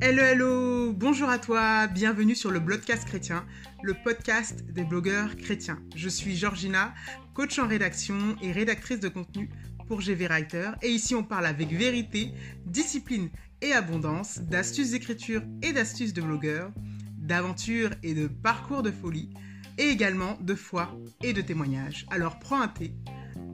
Hello, 0.00 0.22
hello, 0.22 0.92
bonjour 0.94 1.28
à 1.28 1.38
toi, 1.38 1.86
bienvenue 1.86 2.34
sur 2.34 2.50
le 2.50 2.60
Blogcast 2.60 3.04
chrétien, 3.04 3.44
le 3.82 3.92
podcast 3.92 4.64
des 4.72 4.84
blogueurs 4.84 5.36
chrétiens. 5.36 5.78
Je 5.94 6.08
suis 6.08 6.34
Georgina, 6.34 6.94
coach 7.34 7.58
en 7.58 7.68
rédaction 7.68 8.36
et 8.40 8.52
rédactrice 8.52 9.00
de 9.00 9.08
contenu 9.08 9.50
pour 9.86 10.00
GV 10.00 10.28
Writer. 10.28 10.70
Et 10.80 10.88
ici, 10.88 11.14
on 11.14 11.24
parle 11.24 11.44
avec 11.44 11.74
vérité, 11.74 12.32
discipline 12.64 13.28
et 13.60 13.74
abondance, 13.74 14.38
d'astuces 14.38 14.92
d'écriture 14.92 15.42
et 15.60 15.74
d'astuces 15.74 16.14
de 16.14 16.22
blogueurs, 16.22 16.72
d'aventures 17.18 17.90
et 18.02 18.14
de 18.14 18.28
parcours 18.28 18.82
de 18.82 18.90
folie, 18.90 19.28
et 19.76 19.90
également 19.90 20.38
de 20.40 20.54
foi 20.54 20.98
et 21.22 21.34
de 21.34 21.42
témoignages. 21.42 22.06
Alors 22.10 22.38
prends 22.38 22.62
un 22.62 22.68
thé, 22.68 22.94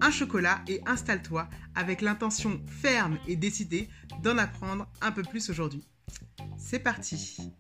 un 0.00 0.10
chocolat 0.10 0.60
et 0.68 0.80
installe-toi 0.86 1.48
avec 1.74 2.00
l'intention 2.00 2.60
ferme 2.66 3.18
et 3.26 3.36
décidée 3.36 3.88
d'en 4.22 4.38
apprendre 4.38 4.86
un 5.00 5.12
peu 5.12 5.22
plus 5.22 5.50
aujourd'hui. 5.50 5.86
C'est 6.58 6.78
parti 6.78 7.52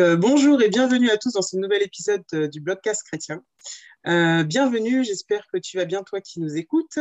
euh, 0.00 0.16
Bonjour 0.16 0.60
et 0.62 0.68
bienvenue 0.68 1.10
à 1.10 1.16
tous 1.16 1.32
dans 1.32 1.42
ce 1.42 1.56
nouvel 1.56 1.82
épisode 1.82 2.24
euh, 2.34 2.48
du 2.48 2.60
Blogcast 2.60 3.02
chrétien. 3.04 3.42
Euh, 4.06 4.44
bienvenue, 4.44 5.04
j'espère 5.04 5.46
que 5.52 5.58
tu 5.58 5.76
vas 5.76 5.84
bien 5.84 6.02
toi 6.02 6.20
qui 6.20 6.40
nous 6.40 6.56
écoutes. 6.56 6.98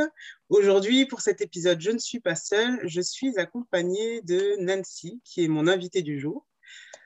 Aujourd'hui, 0.49 1.05
pour 1.05 1.21
cet 1.21 1.41
épisode, 1.41 1.79
je 1.79 1.91
ne 1.91 1.99
suis 1.99 2.19
pas 2.19 2.35
seule, 2.35 2.79
je 2.83 3.01
suis 3.01 3.37
accompagnée 3.37 4.21
de 4.21 4.55
Nancy, 4.59 5.21
qui 5.23 5.43
est 5.43 5.47
mon 5.47 5.67
invitée 5.67 6.01
du 6.01 6.19
jour. 6.19 6.47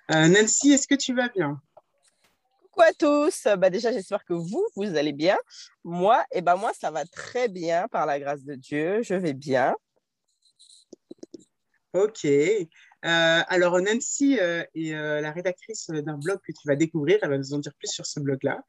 Nancy, 0.10 0.72
est-ce 0.72 0.88
que 0.88 0.96
tu 0.96 1.14
vas 1.14 1.30
bien? 1.30 1.62
Coucou 2.80 2.90
à 2.90 2.94
tous. 2.94 3.46
Bah 3.58 3.70
déjà, 3.70 3.92
j'espère 3.92 4.24
que 4.24 4.34
vous, 4.34 4.66
vous 4.78 4.96
allez 4.96 5.12
bien. 5.12 5.38
Moi, 5.84 6.24
eh 6.32 6.40
ben 6.40 6.56
moi, 6.56 6.72
ça 6.80 6.92
va 6.92 7.04
très 7.04 7.50
bien 7.50 7.90
par 7.90 8.06
la 8.06 8.22
grâce 8.22 8.46
de 8.46 8.56
Dieu. 8.56 9.02
Je 9.04 9.16
vais 9.16 9.34
bien. 9.34 9.76
Ok. 11.92 12.24
Euh, 12.24 12.68
alors, 13.04 13.82
Nancy 13.82 14.40
euh, 14.40 14.64
est 14.76 14.94
euh, 14.94 15.20
la 15.20 15.32
rédactrice 15.34 15.90
d'un 15.90 16.18
blog 16.18 16.40
que 16.42 16.54
tu 16.54 16.66
vas 16.68 16.78
découvrir. 16.78 17.20
Elle 17.22 17.30
va 17.30 17.38
nous 17.38 17.54
en 17.54 17.60
dire 17.60 17.74
plus 17.78 17.90
sur 17.92 18.06
ce 18.06 18.22
blog-là. 18.22 18.62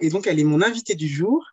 et 0.00 0.08
donc, 0.08 0.26
elle 0.26 0.40
est 0.40 0.44
mon 0.44 0.60
invitée 0.60 0.96
du 0.96 1.06
jour. 1.06 1.46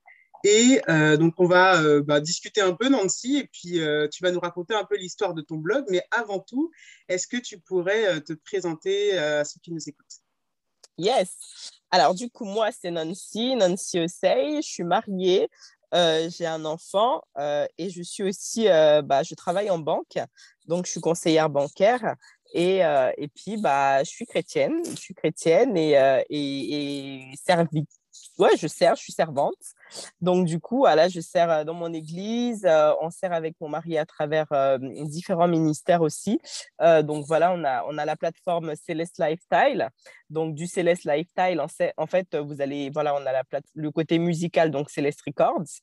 Et 0.44 0.82
donc, 0.88 1.36
on 1.38 1.46
va 1.46 2.02
bah, 2.02 2.20
discuter 2.20 2.62
un 2.62 2.74
peu, 2.74 2.90
Nancy, 2.90 3.38
et 3.38 3.48
puis 3.54 3.80
tu 4.12 4.24
vas 4.24 4.32
nous 4.32 4.40
raconter 4.40 4.74
un 4.74 4.86
peu 4.86 4.98
l'histoire 4.98 5.36
de 5.36 5.44
ton 5.44 5.58
blog. 5.58 5.86
Mais 5.90 6.02
avant 6.10 6.40
tout, 6.40 6.72
est-ce 7.10 7.28
que 7.28 7.38
tu 7.38 7.60
pourrais 7.60 8.22
te 8.22 8.34
présenter 8.34 9.16
à 9.20 9.46
ceux 9.46 9.60
qui 9.62 9.72
nous 9.72 9.88
écoutent? 9.88 10.23
Yes. 10.98 11.72
Alors, 11.92 12.14
du 12.16 12.30
coup, 12.30 12.46
moi, 12.46 12.70
c'est 12.72 12.92
Nancy, 12.92 13.56
Nancy 13.56 14.00
Osei. 14.00 14.62
Je 14.62 14.68
suis 14.68 14.84
mariée. 14.84 15.50
Euh, 15.94 16.28
j'ai 16.30 16.48
un 16.48 16.66
enfant 16.66 17.22
euh, 17.38 17.68
et 17.78 17.92
je 17.92 18.02
suis 18.02 18.24
aussi, 18.24 18.68
euh, 18.68 19.04
bah, 19.04 19.22
je 19.22 19.36
travaille 19.36 19.70
en 19.70 19.78
banque, 19.78 20.18
donc 20.66 20.88
je 20.88 20.92
suis 20.92 21.02
conseillère 21.02 21.52
bancaire 21.52 22.16
et, 22.52 22.80
et 23.18 23.28
puis 23.28 23.58
bah, 23.58 24.04
je 24.04 24.10
suis 24.10 24.26
chrétienne, 24.26 24.82
je 24.86 24.96
suis 24.96 25.14
chrétienne 25.14 25.78
et, 25.78 25.92
et, 26.30 27.26
et 27.32 27.36
ouais, 28.40 28.58
je 28.58 28.68
sers, 28.68 28.96
je 28.96 29.02
suis 29.04 29.14
servante. 29.14 29.54
Donc, 30.22 30.46
du 30.46 30.60
coup, 30.60 30.86
là, 30.86 31.08
je 31.08 31.20
sers 31.20 31.50
euh, 31.50 31.64
dans 31.64 31.74
mon 31.74 31.94
église. 31.94 32.66
Euh, 32.66 32.94
on 33.02 33.10
sert 33.10 33.34
avec 33.34 33.56
mon 33.62 33.70
mari 33.70 33.98
à 33.98 34.06
travers 34.06 34.48
euh, 34.52 34.78
différents 35.06 35.48
ministères 35.48 36.02
aussi. 36.02 36.40
donc, 36.80 37.26
voilà, 37.28 37.54
on 37.54 37.64
a, 37.64 37.84
on 37.88 37.98
a 37.98 38.06
la 38.06 38.16
plateforme 38.16 38.76
Céleste 38.76 39.20
Lifestyle. 39.20 39.90
Donc, 40.30 40.56
du 40.56 40.68
Céleste 40.68 41.06
Lifestyle, 41.06 41.62
en, 41.62 42.08
fait, 42.08 42.36
vous 42.36 42.62
allez, 42.62 42.90
voilà, 42.90 43.16
on 43.16 43.26
a 43.26 43.44
le 43.76 43.92
côté 43.92 44.20
musical, 44.20 44.72
donc 44.72 44.90
Céleste 44.90 45.22
Records. 45.26 45.82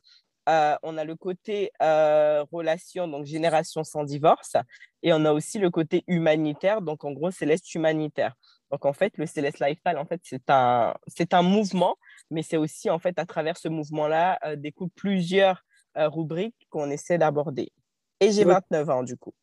on 0.83 0.99
a 0.99 1.05
le 1.05 1.15
côté 1.17 1.71
relation, 1.81 3.09
donc 3.09 3.27
génération 3.27 3.85
sans 3.85 4.05
divorce, 4.05 4.57
et 5.03 5.13
on 5.13 5.25
a 5.25 5.33
aussi 5.33 5.59
le 5.59 5.71
côté 5.71 6.05
humanitaire, 6.07 6.83
donc 6.83 7.05
en 7.05 7.13
gros 7.13 7.31
Céleste 7.31 7.75
humanitaire. 7.75 8.35
Donc 8.71 8.85
en 8.85 8.93
fait, 8.93 9.17
le 9.17 9.27
Céleste 9.27 9.59
Lifestyle, 9.61 9.97
en 9.97 10.07
fait, 10.07 10.21
c'est 10.23 10.49
un, 10.49 10.95
c'est 11.09 11.35
un 11.35 11.43
mouvement 11.43 11.97
mais 12.31 12.43
c'est 12.43 12.57
aussi 12.57 12.91
en 12.91 12.99
fait 12.99 13.19
à 13.19 13.27
travers 13.27 13.59
ce 13.59 13.69
mouvement-là 13.69 14.39
euh, 14.45 14.57
découlent 14.57 14.91
plusieurs 14.95 15.65
euh, 15.97 16.09
rubriques 16.09 16.67
qu'on 16.71 16.91
essaie 16.91 17.19
d'aborder. 17.19 17.73
Et 18.21 18.31
j'ai 18.31 18.45
29 18.45 18.91
ans 18.91 19.03
du 19.03 19.17
coup. 19.17 19.35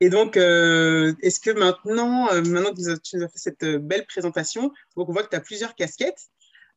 Et 0.00 0.10
donc, 0.10 0.36
euh, 0.36 1.12
est-ce 1.22 1.40
que 1.40 1.50
maintenant, 1.50 2.26
maintenant 2.42 2.72
que 2.72 2.98
tu 3.00 3.16
nous 3.16 3.24
as 3.24 3.28
fait 3.28 3.38
cette 3.38 3.64
belle 3.64 4.06
présentation, 4.06 4.72
donc 4.96 5.08
on 5.08 5.12
voit 5.12 5.24
que 5.24 5.30
tu 5.30 5.36
as 5.36 5.40
plusieurs 5.40 5.74
casquettes. 5.74 6.28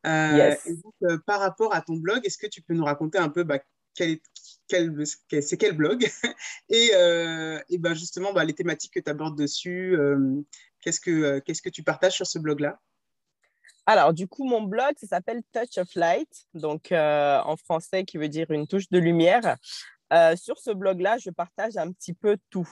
par 0.04 1.40
rapport 1.40 1.74
à 1.74 1.82
ton 1.82 1.98
blog, 1.98 2.26
est-ce 2.26 2.40
que 2.40 2.48
tu 2.48 2.64
peux 2.64 2.74
nous 2.74 2.84
raconter 2.84 3.20
un 3.20 3.30
peu 3.30 3.44
bah, 3.44 3.60
c'est 3.94 4.22
quel 4.68 5.74
blog 5.74 6.10
et, 6.70 6.92
et 7.70 7.78
ben 7.78 7.94
justement 7.94 8.34
bah, 8.34 8.44
les 8.44 8.54
thématiques 8.54 8.94
que 8.94 9.00
tu 9.00 9.10
abordes 9.10 9.38
dessus 9.38 9.98
qu'est-ce 10.82 11.00
que 11.00 11.40
qu'est-ce 11.40 11.62
que 11.62 11.70
tu 11.70 11.84
partages 11.84 12.14
sur 12.14 12.28
ce 12.28 12.40
blog 12.40 12.62
là 12.62 12.80
alors, 13.88 14.14
du 14.14 14.28
coup, 14.28 14.48
mon 14.48 14.62
blog, 14.62 14.94
ça 14.98 15.08
s'appelle 15.08 15.42
Touch 15.52 15.78
of 15.78 15.96
Light, 15.96 16.30
donc 16.54 16.92
euh, 16.92 17.40
en 17.44 17.58
français, 17.58 18.06
qui 18.06 18.18
veut 18.18 18.30
dire 18.30 18.52
une 18.52 18.68
touche 18.68 18.90
de 18.90 19.00
lumière. 19.00 19.58
Euh, 20.14 20.36
sur 20.36 20.60
ce 20.60 20.72
blog-là, 20.72 21.18
je 21.18 21.30
partage 21.30 21.78
un 21.78 21.92
petit 21.92 22.14
peu 22.14 22.38
tout. 22.50 22.70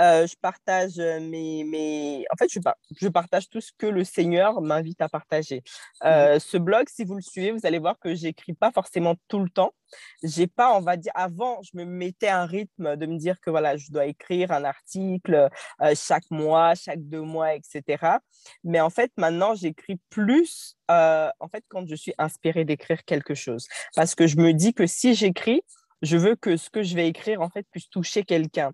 Euh, 0.00 0.26
je 0.26 0.34
partage 0.40 0.96
mes, 0.96 1.64
mes... 1.64 2.24
En 2.32 2.36
fait, 2.36 2.48
je, 2.50 2.58
je, 3.00 3.08
partage 3.08 3.48
tout 3.48 3.60
ce 3.60 3.72
que 3.76 3.86
le 3.86 4.04
Seigneur 4.04 4.60
m'invite 4.62 5.00
à 5.00 5.08
partager. 5.08 5.62
Euh, 6.04 6.38
ce 6.38 6.56
blog, 6.56 6.88
si 6.88 7.04
vous 7.04 7.14
le 7.14 7.22
suivez, 7.22 7.52
vous 7.52 7.64
allez 7.64 7.78
voir 7.78 7.98
que 7.98 8.14
j'écris 8.14 8.54
pas 8.54 8.70
forcément 8.72 9.16
tout 9.28 9.40
le 9.40 9.50
temps. 9.50 9.74
J'ai 10.22 10.46
pas, 10.46 10.74
on 10.74 10.80
va 10.80 10.96
dire, 10.96 11.12
avant, 11.14 11.60
je 11.62 11.76
me 11.76 11.84
mettais 11.84 12.28
un 12.28 12.46
rythme 12.46 12.96
de 12.96 13.06
me 13.06 13.18
dire 13.18 13.38
que 13.40 13.50
voilà, 13.50 13.76
je 13.76 13.90
dois 13.90 14.06
écrire 14.06 14.50
un 14.50 14.64
article 14.64 15.50
euh, 15.82 15.94
chaque 15.94 16.30
mois, 16.30 16.74
chaque 16.74 17.02
deux 17.02 17.20
mois, 17.20 17.54
etc. 17.54 18.16
Mais 18.64 18.80
en 18.80 18.90
fait, 18.90 19.12
maintenant, 19.18 19.54
j'écris 19.54 20.00
plus, 20.08 20.76
en 20.88 21.48
fait, 21.50 21.64
quand 21.68 21.86
je 21.86 21.94
suis 21.94 22.14
inspirée 22.18 22.64
d'écrire 22.64 23.04
quelque 23.04 23.34
chose. 23.34 23.66
Parce 23.94 24.14
que 24.14 24.26
je 24.26 24.36
me 24.36 24.52
dis 24.52 24.74
que 24.74 24.86
si 24.86 25.14
j'écris, 25.14 25.62
je 26.02 26.16
veux 26.16 26.34
que 26.36 26.56
ce 26.56 26.68
que 26.68 26.82
je 26.82 26.94
vais 26.94 27.08
écrire, 27.08 27.40
en 27.40 27.48
fait, 27.48 27.66
puisse 27.70 27.88
toucher 27.88 28.24
quelqu'un. 28.24 28.72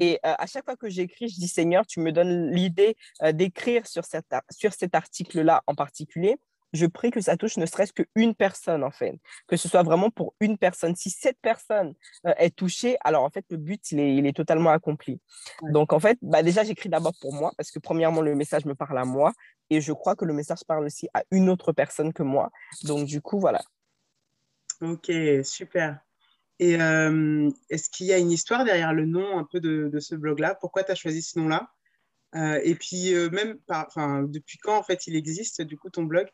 Et 0.00 0.18
euh, 0.26 0.34
à 0.38 0.46
chaque 0.46 0.64
fois 0.64 0.76
que 0.76 0.88
j'écris, 0.88 1.28
je 1.28 1.36
dis, 1.36 1.48
Seigneur, 1.48 1.86
tu 1.86 2.00
me 2.00 2.10
donnes 2.10 2.50
l'idée 2.50 2.96
euh, 3.22 3.32
d'écrire 3.32 3.86
sur, 3.86 4.02
sur 4.50 4.72
cet 4.72 4.94
article-là 4.94 5.62
en 5.66 5.74
particulier. 5.74 6.36
Je 6.72 6.86
prie 6.86 7.12
que 7.12 7.20
ça 7.20 7.36
touche 7.36 7.56
ne 7.56 7.66
serait-ce 7.66 7.92
qu'une 7.92 8.34
personne, 8.34 8.82
en 8.82 8.90
fait. 8.90 9.14
Que 9.46 9.56
ce 9.56 9.68
soit 9.68 9.84
vraiment 9.84 10.10
pour 10.10 10.34
une 10.40 10.58
personne. 10.58 10.96
Si 10.96 11.08
cette 11.08 11.38
personne 11.40 11.94
euh, 12.26 12.34
est 12.38 12.56
touchée, 12.56 12.96
alors 13.04 13.22
en 13.22 13.30
fait, 13.30 13.44
le 13.50 13.56
but, 13.56 13.92
il 13.92 14.00
est, 14.00 14.16
il 14.16 14.26
est 14.26 14.36
totalement 14.36 14.70
accompli. 14.70 15.20
Donc, 15.70 15.92
en 15.92 16.00
fait, 16.00 16.18
bah, 16.20 16.42
déjà, 16.42 16.64
j'écris 16.64 16.88
d'abord 16.88 17.14
pour 17.20 17.32
moi, 17.32 17.52
parce 17.56 17.70
que 17.70 17.78
premièrement, 17.78 18.20
le 18.20 18.34
message 18.34 18.64
me 18.64 18.74
parle 18.74 18.98
à 18.98 19.04
moi. 19.04 19.32
Et 19.70 19.80
je 19.80 19.92
crois 19.92 20.16
que 20.16 20.24
le 20.24 20.34
message 20.34 20.64
parle 20.66 20.84
aussi 20.84 21.08
à 21.14 21.22
une 21.30 21.48
autre 21.48 21.72
personne 21.72 22.12
que 22.12 22.24
moi. 22.24 22.50
Donc, 22.82 23.06
du 23.06 23.22
coup, 23.22 23.38
voilà. 23.38 23.62
Ok, 24.82 25.12
super. 25.44 26.00
Et 26.60 26.80
euh, 26.80 27.50
est-ce 27.70 27.90
qu'il 27.90 28.06
y 28.06 28.12
a 28.12 28.18
une 28.18 28.30
histoire 28.30 28.64
derrière 28.64 28.92
le 28.92 29.06
nom 29.06 29.38
un 29.38 29.44
peu 29.44 29.60
de, 29.60 29.98
ce 29.98 30.14
blog-là? 30.14 30.54
Pourquoi 30.54 30.84
tu 30.84 30.92
as 30.92 30.94
choisi 30.94 31.22
ce 31.22 31.38
nom-là? 31.38 31.68
Euh, 32.36 32.60
Et 32.62 32.74
puis, 32.74 33.14
euh, 33.14 33.28
même, 33.30 33.58
depuis 34.28 34.58
quand 34.58 34.76
en 34.76 34.82
fait 34.82 35.06
il 35.06 35.16
existe, 35.16 35.62
du 35.62 35.76
coup, 35.76 35.90
ton 35.90 36.04
blog? 36.04 36.28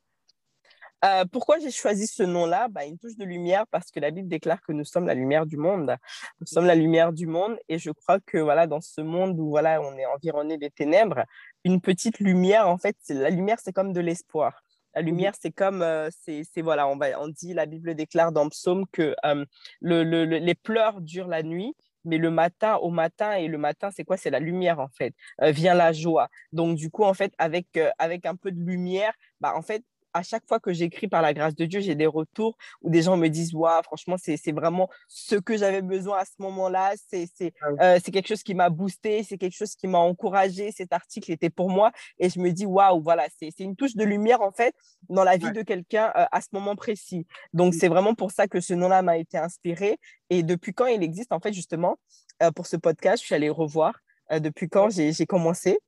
Pourquoi 1.32 1.58
j'ai 1.58 1.70
choisi 1.70 2.06
ce 2.06 2.22
nom-là? 2.22 2.68
Bah, 2.68 2.84
Une 2.84 2.98
touche 2.98 3.16
de 3.16 3.24
lumière 3.24 3.66
parce 3.68 3.90
que 3.90 4.00
la 4.00 4.10
Bible 4.10 4.28
déclare 4.28 4.60
que 4.60 4.72
nous 4.72 4.84
sommes 4.84 5.06
la 5.06 5.14
lumière 5.14 5.46
du 5.46 5.56
monde. 5.56 5.96
Nous 6.40 6.46
sommes 6.46 6.66
la 6.66 6.74
lumière 6.74 7.14
du 7.14 7.26
monde 7.26 7.58
et 7.70 7.78
je 7.78 7.90
crois 7.90 8.20
que 8.20 8.36
voilà, 8.36 8.66
dans 8.66 8.82
ce 8.82 9.00
monde 9.00 9.40
où 9.40 9.48
voilà, 9.48 9.80
on 9.80 9.96
est 9.96 10.04
environné 10.04 10.58
des 10.58 10.68
ténèbres, 10.68 11.24
une 11.64 11.80
petite 11.80 12.18
lumière, 12.18 12.68
en 12.68 12.76
fait, 12.76 12.96
la 13.08 13.30
lumière, 13.30 13.56
c'est 13.62 13.72
comme 13.72 13.94
de 13.94 14.00
l'espoir. 14.00 14.62
La 15.00 15.06
lumière, 15.06 15.32
c'est 15.40 15.50
comme, 15.50 15.80
euh, 15.80 16.10
c'est, 16.12 16.60
voilà, 16.60 16.86
on, 16.86 16.98
va, 16.98 17.18
on 17.22 17.28
dit, 17.28 17.54
la 17.54 17.64
Bible 17.64 17.94
déclare 17.94 18.32
dans 18.32 18.50
Psaume 18.50 18.84
que 18.92 19.16
euh, 19.24 19.46
le, 19.80 20.02
les 20.24 20.54
pleurs 20.54 21.00
durent 21.00 21.26
la 21.26 21.42
nuit, 21.42 21.74
mais 22.04 22.18
le 22.18 22.30
matin 22.30 22.76
au 22.76 22.90
matin, 22.90 23.32
et 23.32 23.48
le 23.48 23.56
matin, 23.56 23.88
c'est 23.90 24.04
quoi? 24.04 24.18
C'est 24.18 24.28
la 24.28 24.40
lumière, 24.40 24.78
en 24.78 24.88
fait, 24.88 25.14
euh, 25.40 25.52
vient 25.52 25.72
la 25.72 25.94
joie. 25.94 26.28
Donc, 26.52 26.76
du 26.76 26.90
coup, 26.90 27.04
en 27.04 27.14
fait, 27.14 27.32
avec, 27.38 27.80
avec 27.98 28.26
un 28.26 28.36
peu 28.36 28.52
de 28.52 28.60
lumière, 28.60 29.14
bah, 29.40 29.54
en 29.56 29.62
fait, 29.62 29.82
à 30.12 30.22
chaque 30.22 30.46
fois 30.46 30.60
que 30.60 30.72
j'écris 30.72 31.08
par 31.08 31.22
la 31.22 31.32
grâce 31.32 31.54
de 31.54 31.64
Dieu, 31.64 31.80
j'ai 31.80 31.94
des 31.94 32.06
retours 32.06 32.56
où 32.82 32.90
des 32.90 33.02
gens 33.02 33.16
me 33.16 33.28
disent 33.28 33.54
Waouh, 33.54 33.82
franchement, 33.82 34.16
c'est 34.18 34.52
vraiment 34.52 34.88
ce 35.08 35.36
que 35.36 35.56
j'avais 35.56 35.82
besoin 35.82 36.18
à 36.18 36.24
ce 36.24 36.34
moment-là. 36.38 36.92
C'est 37.08 37.28
ah 37.62 37.96
euh, 37.96 38.00
quelque 38.00 38.28
chose 38.28 38.42
qui 38.42 38.54
m'a 38.54 38.70
boosté, 38.70 39.22
c'est 39.22 39.38
quelque 39.38 39.56
chose 39.56 39.74
qui 39.74 39.86
m'a 39.86 39.98
encouragé. 39.98 40.72
Cet 40.72 40.92
article 40.92 41.30
était 41.32 41.50
pour 41.50 41.70
moi. 41.70 41.92
Et 42.18 42.28
je 42.28 42.40
me 42.40 42.50
dis 42.50 42.66
Waouh, 42.66 43.02
voilà, 43.02 43.26
c'est 43.38 43.58
une 43.60 43.76
touche 43.76 43.96
de 43.96 44.04
lumière, 44.04 44.40
en 44.42 44.52
fait, 44.52 44.74
dans 45.08 45.24
la 45.24 45.36
vie 45.36 45.52
de 45.52 45.62
quelqu'un 45.62 46.12
euh, 46.16 46.26
à 46.30 46.40
ce 46.40 46.48
moment 46.52 46.76
précis. 46.76 47.26
Donc, 47.52 47.74
c'est 47.74 47.88
vraiment 47.88 48.14
pour 48.14 48.32
ça 48.32 48.48
que 48.48 48.60
ce 48.60 48.74
nom-là 48.74 49.02
m'a 49.02 49.18
été 49.18 49.38
inspiré. 49.38 49.98
Et 50.30 50.42
depuis 50.42 50.72
quand 50.72 50.86
il 50.86 51.02
existe, 51.02 51.32
en 51.32 51.40
fait, 51.40 51.52
justement, 51.52 51.98
euh, 52.42 52.50
pour 52.50 52.66
ce 52.66 52.76
podcast, 52.76 53.22
je 53.22 53.26
suis 53.26 53.34
allée 53.34 53.50
revoir 53.50 53.94
depuis 54.32 54.68
quand 54.68 54.90
j'ai 54.90 55.26
commencé. 55.26 55.80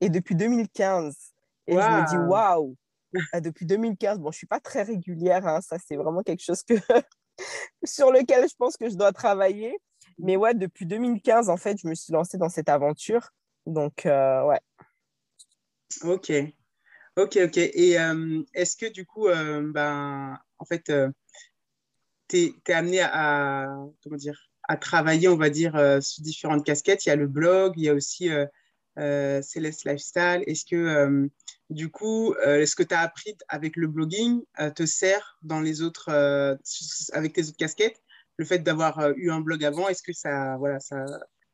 Et 0.00 0.08
depuis 0.08 0.34
2015. 0.34 1.14
Et 1.66 1.74
je 1.74 1.78
me 1.78 2.08
dis 2.08 2.16
Waouh 2.16 2.76
depuis 3.40 3.66
2015. 3.66 4.18
Bon, 4.18 4.30
je 4.30 4.36
ne 4.36 4.38
suis 4.38 4.46
pas 4.46 4.60
très 4.60 4.82
régulière, 4.82 5.46
hein, 5.46 5.60
ça 5.60 5.76
c'est 5.78 5.96
vraiment 5.96 6.22
quelque 6.22 6.42
chose 6.42 6.62
que 6.62 6.74
sur 7.84 8.10
lequel 8.10 8.48
je 8.48 8.54
pense 8.56 8.76
que 8.76 8.88
je 8.88 8.96
dois 8.96 9.12
travailler. 9.12 9.78
Mais 10.18 10.36
ouais, 10.36 10.54
depuis 10.54 10.86
2015, 10.86 11.48
en 11.48 11.56
fait, 11.56 11.78
je 11.78 11.88
me 11.88 11.94
suis 11.94 12.12
lancée 12.12 12.38
dans 12.38 12.48
cette 12.48 12.68
aventure. 12.68 13.30
Donc, 13.66 14.06
euh, 14.06 14.44
ouais. 14.44 14.60
Ok. 16.02 16.32
Ok, 17.16 17.38
ok. 17.42 17.56
Et 17.56 17.98
euh, 17.98 18.42
est-ce 18.54 18.76
que 18.76 18.86
du 18.86 19.06
coup, 19.06 19.28
euh, 19.28 19.70
ben, 19.72 20.38
en 20.58 20.64
fait, 20.64 20.92
tu 22.28 22.36
es, 22.66 22.72
amené 22.72 23.00
à, 23.00 23.66
comment 24.02 24.16
dire, 24.16 24.50
à 24.68 24.76
travailler, 24.76 25.28
on 25.28 25.36
va 25.36 25.50
dire, 25.50 25.72
sur 26.02 26.22
différentes 26.22 26.64
casquettes? 26.64 27.06
Il 27.06 27.08
y 27.08 27.12
a 27.12 27.16
le 27.16 27.26
blog, 27.26 27.74
il 27.76 27.84
y 27.84 27.88
a 27.88 27.94
aussi 27.94 28.28
Céleste 29.42 29.84
Lifestyle. 29.84 30.44
Est-ce 30.46 30.64
que, 30.64 31.28
du 31.70 31.90
coup, 31.90 32.34
est-ce 32.34 32.76
que 32.76 32.82
tu 32.82 32.94
as 32.94 33.00
appris 33.00 33.36
avec 33.48 33.76
le 33.76 33.86
blogging 33.86 34.42
te 34.74 34.86
sert 34.86 35.38
dans 35.42 35.60
les 35.60 35.82
autres, 35.82 36.10
avec 37.12 37.32
tes 37.32 37.48
autres 37.48 37.56
casquettes? 37.56 38.00
Le 38.40 38.46
fait 38.46 38.60
d'avoir 38.60 38.98
euh, 39.00 39.12
eu 39.16 39.30
un 39.30 39.40
blog 39.40 39.62
avant, 39.62 39.86
est-ce 39.88 40.02
que 40.02 40.14
ça, 40.14 40.56
voilà, 40.56 40.80
ça, 40.80 41.04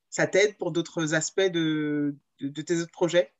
ça 0.08 0.28
t'aide 0.28 0.56
pour 0.56 0.70
d'autres 0.70 1.14
aspects 1.14 1.40
de, 1.40 2.14
de, 2.38 2.62
tes 2.62 2.80
autres 2.80 2.92
projets? 2.92 3.32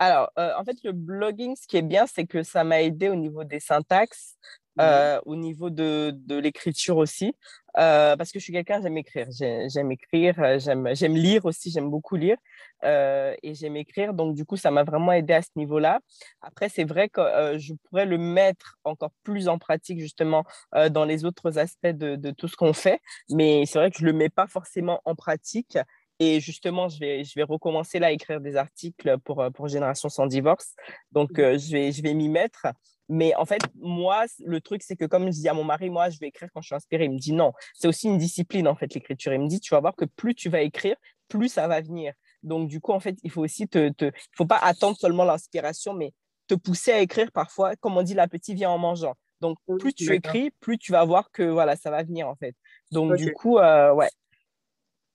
Alors, 0.00 0.32
euh, 0.36 0.50
en 0.58 0.64
fait, 0.64 0.76
le 0.82 0.90
blogging, 0.90 1.54
ce 1.54 1.68
qui 1.68 1.76
est 1.76 1.82
bien, 1.82 2.08
c'est 2.08 2.26
que 2.26 2.42
ça 2.42 2.64
m'a 2.64 2.82
aidé 2.82 3.10
au 3.10 3.14
niveau 3.14 3.44
des 3.44 3.60
syntaxes, 3.60 4.34
euh, 4.80 5.20
au 5.24 5.36
niveau 5.36 5.70
de, 5.70 6.12
de 6.12 6.34
l'écriture 6.34 6.96
aussi, 6.96 7.32
euh, 7.78 8.16
parce 8.16 8.32
que 8.32 8.38
je 8.38 8.44
suis 8.44 8.52
quelqu'un, 8.52 8.80
j'aime 8.82 8.96
écrire. 8.96 9.26
J'aime 9.30 9.92
écrire, 9.92 10.34
euh, 10.40 10.58
j'aime 10.58 11.16
lire 11.16 11.44
aussi, 11.44 11.70
j'aime 11.70 11.90
beaucoup 11.90 12.16
lire 12.16 12.36
et 12.82 13.54
j'aime 13.54 13.76
écrire. 13.76 14.14
Donc, 14.14 14.34
du 14.34 14.44
coup, 14.44 14.56
ça 14.56 14.70
m'a 14.70 14.84
vraiment 14.84 15.12
aidé 15.12 15.34
à 15.34 15.42
ce 15.42 15.50
niveau-là. 15.56 16.00
Après, 16.40 16.68
c'est 16.68 16.84
vrai 16.84 17.08
que 17.08 17.20
je 17.58 17.74
pourrais 17.84 18.06
le 18.06 18.18
mettre 18.18 18.78
encore 18.84 19.12
plus 19.22 19.48
en 19.48 19.58
pratique, 19.58 20.00
justement, 20.00 20.44
dans 20.90 21.04
les 21.04 21.24
autres 21.24 21.58
aspects 21.58 21.86
de, 21.86 22.16
de 22.16 22.30
tout 22.30 22.48
ce 22.48 22.56
qu'on 22.56 22.72
fait, 22.72 23.00
mais 23.30 23.66
c'est 23.66 23.78
vrai 23.78 23.90
que 23.90 23.98
je 23.98 24.04
ne 24.04 24.10
le 24.10 24.16
mets 24.16 24.30
pas 24.30 24.46
forcément 24.46 25.02
en 25.04 25.14
pratique. 25.14 25.76
Et 26.20 26.38
justement, 26.38 26.88
je 26.88 27.00
vais, 27.00 27.24
je 27.24 27.32
vais 27.34 27.42
recommencer 27.42 27.98
là 27.98 28.08
à 28.08 28.10
écrire 28.12 28.40
des 28.40 28.54
articles 28.54 29.18
pour, 29.24 29.42
pour 29.54 29.68
Génération 29.68 30.08
sans 30.08 30.26
divorce. 30.26 30.74
Donc, 31.10 31.32
mmh. 31.32 31.58
je 31.58 31.72
vais, 31.72 31.92
je 31.92 32.02
vais 32.02 32.14
m'y 32.14 32.28
mettre. 32.28 32.66
Mais 33.08 33.34
en 33.34 33.44
fait, 33.44 33.62
moi, 33.74 34.26
le 34.44 34.60
truc, 34.60 34.82
c'est 34.84 34.94
que 34.94 35.04
comme 35.04 35.26
je 35.26 35.40
dis 35.40 35.48
à 35.48 35.54
mon 35.54 35.64
mari, 35.64 35.90
moi, 35.90 36.10
je 36.10 36.18
vais 36.20 36.28
écrire 36.28 36.48
quand 36.54 36.60
je 36.60 36.66
suis 36.66 36.74
inspirée. 36.76 37.06
Il 37.06 37.12
me 37.12 37.18
dit 37.18 37.32
non, 37.32 37.52
c'est 37.74 37.88
aussi 37.88 38.06
une 38.06 38.18
discipline, 38.18 38.68
en 38.68 38.76
fait, 38.76 38.94
l'écriture. 38.94 39.32
Il 39.32 39.40
me 39.40 39.48
dit, 39.48 39.58
tu 39.58 39.74
vas 39.74 39.80
voir 39.80 39.96
que 39.96 40.04
plus 40.04 40.34
tu 40.34 40.48
vas 40.48 40.60
écrire, 40.60 40.94
plus 41.26 41.48
ça 41.48 41.66
va 41.66 41.80
venir. 41.80 42.12
Donc, 42.44 42.68
du 42.68 42.80
coup, 42.80 42.92
en 42.92 43.00
fait, 43.00 43.16
il 43.24 43.30
faut 43.30 43.42
aussi 43.42 43.66
te, 43.66 43.90
il 44.00 44.12
faut 44.36 44.46
pas 44.46 44.58
attendre 44.58 44.96
seulement 44.96 45.24
l'inspiration, 45.24 45.92
mais 45.92 46.12
te 46.46 46.54
pousser 46.54 46.92
à 46.92 47.00
écrire 47.00 47.32
parfois, 47.32 47.74
comme 47.76 47.96
on 47.96 48.02
dit, 48.02 48.14
l'appétit 48.14 48.54
vient 48.54 48.70
en 48.70 48.78
mangeant. 48.78 49.14
Donc, 49.40 49.58
plus 49.78 49.92
tu 49.92 50.12
écris, 50.14 50.52
plus 50.60 50.78
tu 50.78 50.92
vas 50.92 51.04
voir 51.04 51.32
que 51.32 51.42
voilà, 51.42 51.74
ça 51.74 51.90
va 51.90 52.04
venir, 52.04 52.28
en 52.28 52.36
fait. 52.36 52.54
Donc, 52.92 53.16
du 53.16 53.32
coup, 53.32 53.58
euh, 53.58 53.92
ouais. 53.92 54.10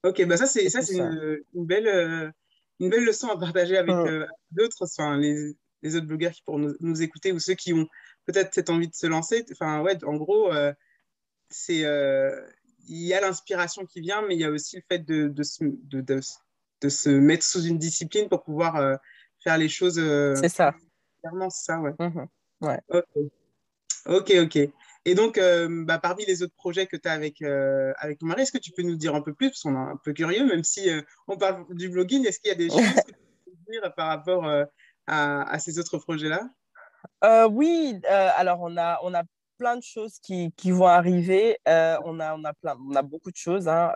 Ok, 0.06 0.24
bah 0.26 0.36
ça, 0.36 0.46
c'est 0.46 0.68
ça, 0.68 0.82
c'est 0.82 0.98
une, 0.98 1.40
belle, 1.54 1.88
euh, 1.88 2.30
une 2.78 2.90
belle 2.90 3.04
leçon 3.04 3.28
à 3.28 3.38
partager 3.38 3.76
avec 3.76 3.94
hum. 3.94 4.06
euh, 4.06 4.26
d'autres, 4.52 4.76
enfin, 4.82 5.18
les, 5.18 5.56
les 5.82 5.96
autres 5.96 6.06
blogueurs 6.06 6.30
qui 6.30 6.42
pourront 6.42 6.72
nous, 6.78 7.02
écouter 7.02 7.32
ou 7.32 7.40
ceux 7.40 7.54
qui 7.54 7.72
ont 7.72 7.88
peut-être 8.24 8.54
cette 8.54 8.70
envie 8.70 8.88
de 8.88 8.94
se 8.94 9.06
lancer. 9.06 9.44
Enfin, 9.50 9.80
ouais, 9.82 10.02
en 10.04 10.14
gros, 10.16 10.52
euh, 10.52 10.72
c'est 11.50 11.84
il 12.88 13.02
y 13.02 13.14
a 13.14 13.20
l'inspiration 13.20 13.84
qui 13.84 14.00
vient, 14.00 14.22
mais 14.22 14.36
il 14.36 14.40
y 14.40 14.44
a 14.44 14.50
aussi 14.50 14.76
le 14.76 14.82
fait 14.88 15.00
de, 15.00 15.26
de, 15.26 15.42
se, 15.42 15.64
de, 15.64 16.00
de, 16.00 16.88
se 16.88 17.08
mettre 17.10 17.42
sous 17.42 17.64
une 17.64 17.78
discipline 17.78 18.28
pour 18.28 18.44
pouvoir 18.44 19.00
faire 19.42 19.58
les 19.58 19.68
choses. 19.68 20.00
c'est 20.40 20.48
ça. 20.48 20.72
Clairement, 21.20 21.50
c'est 21.50 21.64
ça, 21.64 21.80
ouais. 21.80 21.92
Mmh 21.98 22.26
ouais. 22.60 22.80
Ok, 24.06 24.32
ok. 24.40 24.70
Et 25.06 25.14
donc, 25.14 25.40
bah, 25.86 25.98
parmi 25.98 26.24
les 26.26 26.42
autres 26.42 26.54
projets 26.56 26.86
que 26.86 26.96
tu 26.96 27.08
as 27.08 27.12
avec, 27.12 27.40
avec 27.40 28.18
ton 28.18 28.26
mari, 28.26 28.42
est-ce 28.42 28.50
que 28.50 28.58
tu 28.58 28.72
peux 28.72 28.82
nous 28.82 28.96
dire 28.96 29.14
un 29.14 29.22
peu 29.22 29.32
plus? 29.32 29.50
Parce 29.50 29.62
qu'on 29.62 29.74
est 29.74 29.92
un 29.92 30.00
peu 30.02 30.12
curieux, 30.12 30.44
même 30.44 30.64
si 30.64 30.90
on 31.28 31.38
parle 31.38 31.64
du 31.70 31.88
blogging, 31.88 32.26
est-ce 32.26 32.40
qu'il 32.40 32.48
y 32.48 32.52
a 32.52 32.56
des 32.56 32.68
choses 32.68 32.80
que 32.80 33.12
tu 33.12 33.16
peux 33.44 33.72
dire 33.72 33.94
par 33.94 34.08
rapport 34.08 34.44
à, 35.06 35.58
ces 35.60 35.78
autres 35.78 35.98
projets-là? 35.98 36.50
Euh, 37.24 37.48
Oui, 37.48 38.00
euh, 38.10 38.28
alors 38.36 38.58
on 38.60 38.76
a, 38.76 38.98
on 39.04 39.14
a 39.14 39.22
plein 39.58 39.76
de 39.76 39.82
choses 39.82 40.18
qui, 40.20 40.52
qui 40.56 40.72
vont 40.72 40.86
arriver. 40.86 41.56
Euh, 41.68 41.96
on, 42.04 42.18
a, 42.20 42.34
on, 42.36 42.44
a 42.44 42.52
plein, 42.52 42.76
on 42.90 42.94
a 42.94 43.02
beaucoup 43.02 43.30
de 43.30 43.36
choses 43.36 43.68
hein, 43.68 43.92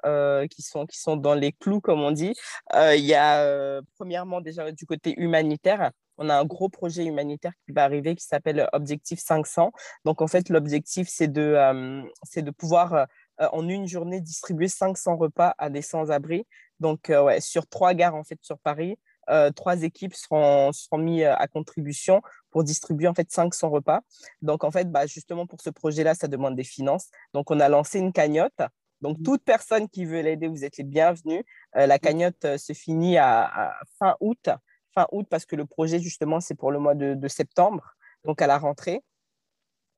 qui, 0.48 0.62
sont, 0.62 0.86
qui 0.86 0.98
sont 0.98 1.16
dans 1.16 1.34
les 1.34 1.52
clous, 1.52 1.80
comme 1.80 2.00
on 2.00 2.12
dit. 2.12 2.34
Il 2.74 3.04
y 3.04 3.14
a 3.14 3.80
premièrement 3.96 4.40
déjà 4.40 4.70
du 4.70 4.86
côté 4.86 5.14
humanitaire. 5.18 5.90
On 6.20 6.28
a 6.28 6.38
un 6.38 6.44
gros 6.44 6.68
projet 6.68 7.04
humanitaire 7.04 7.52
qui 7.66 7.72
va 7.72 7.82
arriver 7.82 8.14
qui 8.14 8.24
s'appelle 8.24 8.68
Objectif 8.72 9.18
500. 9.18 9.72
Donc, 10.04 10.22
en 10.22 10.28
fait, 10.28 10.48
l'objectif, 10.48 11.08
c'est 11.10 11.28
de, 11.28 12.04
c'est 12.22 12.42
de 12.42 12.52
pouvoir, 12.52 13.06
en 13.38 13.68
une 13.68 13.88
journée, 13.88 14.20
distribuer 14.20 14.68
500 14.68 15.16
repas 15.16 15.54
à 15.58 15.70
des 15.70 15.82
sans-abri. 15.82 16.46
Donc, 16.78 17.08
ouais, 17.08 17.40
sur 17.40 17.66
trois 17.66 17.94
gares, 17.94 18.14
en 18.14 18.22
fait, 18.22 18.38
sur 18.42 18.58
Paris. 18.58 18.96
Euh, 19.30 19.50
trois 19.50 19.82
équipes 19.82 20.14
seront, 20.14 20.72
seront 20.72 20.98
mises 20.98 21.22
euh, 21.22 21.34
à 21.36 21.46
contribution 21.46 22.20
pour 22.50 22.64
distribuer 22.64 23.06
en 23.06 23.14
fait 23.14 23.30
500 23.30 23.70
repas. 23.70 24.00
Donc 24.42 24.64
en 24.64 24.70
fait, 24.70 24.90
bah, 24.90 25.06
justement 25.06 25.46
pour 25.46 25.60
ce 25.60 25.70
projet-là, 25.70 26.14
ça 26.14 26.26
demande 26.26 26.56
des 26.56 26.64
finances. 26.64 27.10
Donc 27.32 27.50
on 27.50 27.60
a 27.60 27.68
lancé 27.68 27.98
une 27.98 28.12
cagnotte. 28.12 28.60
Donc 29.00 29.18
mmh. 29.18 29.22
toute 29.22 29.44
personne 29.44 29.88
qui 29.88 30.04
veut 30.04 30.20
l'aider, 30.20 30.48
vous 30.48 30.64
êtes 30.64 30.76
les 30.78 30.84
bienvenus. 30.84 31.44
Euh, 31.76 31.86
la 31.86 31.96
mmh. 31.96 32.00
cagnotte 32.00 32.56
se 32.56 32.72
finit 32.72 33.18
à, 33.18 33.74
fin 33.98 34.16
août. 34.20 34.48
Fin 34.94 35.06
août 35.12 35.26
parce 35.30 35.46
que 35.46 35.56
le 35.56 35.66
projet 35.66 36.00
justement 36.00 36.40
c'est 36.40 36.54
pour 36.54 36.72
le 36.72 36.78
mois 36.78 36.94
de, 36.94 37.28
septembre, 37.28 37.96
donc 38.24 38.42
à 38.42 38.46
la 38.46 38.58
rentrée. 38.58 39.02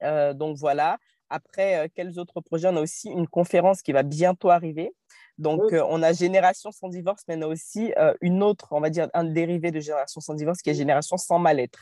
donc 0.01 0.57
voilà. 0.59 0.99
Après, 1.31 1.91
quels 1.95 2.19
autres 2.19 2.43
projets? 2.43 2.69
On 2.69 2.77
a 2.77 2.83
aussi 2.83 3.09
une 3.09 3.27
conférence 3.27 3.81
qui 3.81 3.93
va 3.93 4.03
bientôt 4.03 4.51
arriver. 4.51 4.93
Donc, 5.39 5.73
euh, 5.73 5.85
on 5.89 6.03
a 6.03 6.13
Génération 6.13 6.71
sans 6.71 6.89
divorce, 6.89 7.23
mais 7.27 7.37
on 7.37 7.43
a 7.43 7.47
aussi 7.47 7.93
euh, 7.99 8.15
une 8.21 8.43
autre, 8.43 8.69
on 8.71 8.81
va 8.81 8.91
dire, 8.91 9.09
un 9.15 9.25
dérivé 9.25 9.71
de 9.71 9.81
Génération 9.81 10.21
sans 10.21 10.35
divorce 10.35 10.61
qui 10.63 10.71
est 10.71 10.75
Génération 10.75 11.17
sans 11.17 11.39
mal-être. 11.39 11.81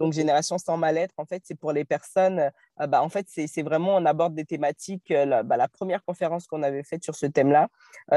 Donc, 0.00 0.12
Génération 0.12 0.58
sans 0.58 0.76
mal-être, 0.76 1.14
en 1.18 1.26
fait, 1.26 1.42
c'est 1.44 1.54
pour 1.54 1.72
les 1.72 1.84
personnes, 1.84 2.50
euh, 2.80 2.86
bah, 2.86 3.02
en 3.02 3.08
fait, 3.08 3.26
c'est 3.28 3.62
vraiment, 3.62 3.96
on 3.96 4.06
aborde 4.06 4.34
des 4.34 4.44
thématiques. 4.44 5.12
Bah, 5.12 5.56
la, 5.56 5.68
première 5.68 6.04
conférence 6.04 6.46
qu'on 6.46 6.62
avait 6.62 6.82
faite 6.82 7.04
sur 7.04 7.14
ce 7.14 7.26
thème-là, 7.26 7.68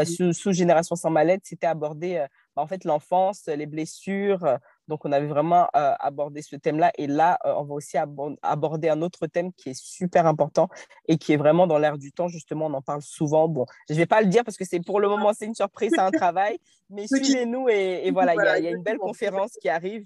sous, 0.05 0.53
Génération 0.53 0.95
sans 0.95 1.09
mal-être, 1.09 1.45
c'était 1.45 1.67
aborder, 1.67 2.25
bah, 2.57 2.63
en 2.63 2.67
fait, 2.67 2.83
l'enfance, 2.83 3.45
les 3.45 3.67
blessures, 3.67 4.59
donc, 4.87 5.03
on 5.03 5.11
avait 5.11 5.27
vraiment 5.27 5.67
euh, 5.75 5.93
abordé 5.99 6.41
ce 6.41 6.55
thème-là. 6.55 6.91
Et 6.97 7.07
là, 7.07 7.37
euh, 7.45 7.53
on 7.57 7.63
va 7.63 7.73
aussi 7.75 7.97
aborder 8.41 8.89
un 8.89 9.01
autre 9.01 9.27
thème 9.27 9.51
qui 9.53 9.69
est 9.69 9.79
super 9.79 10.25
important 10.25 10.69
et 11.07 11.17
qui 11.17 11.33
est 11.33 11.37
vraiment 11.37 11.67
dans 11.67 11.77
l'air 11.77 11.97
du 11.97 12.11
temps. 12.11 12.27
Justement, 12.27 12.67
on 12.67 12.73
en 12.73 12.81
parle 12.81 13.01
souvent. 13.01 13.47
Bon, 13.47 13.65
je 13.89 13.93
ne 13.93 13.99
vais 13.99 14.05
pas 14.05 14.21
le 14.21 14.27
dire 14.27 14.43
parce 14.43 14.57
que 14.57 14.65
c'est 14.65 14.79
pour 14.79 14.99
le 14.99 15.09
moment, 15.09 15.33
c'est 15.33 15.45
une 15.45 15.55
surprise, 15.55 15.91
c'est 15.93 16.01
un 16.01 16.11
travail. 16.11 16.57
Mais 16.89 17.05
suivez-nous 17.07 17.67
et, 17.69 18.09
voilà, 18.11 18.33
il 18.57 18.63
y, 18.63 18.67
a 18.67 18.71
une 18.71 18.83
belle 18.83 18.97
conférence 18.99 19.51
qui 19.61 19.67
arrive. 19.67 20.05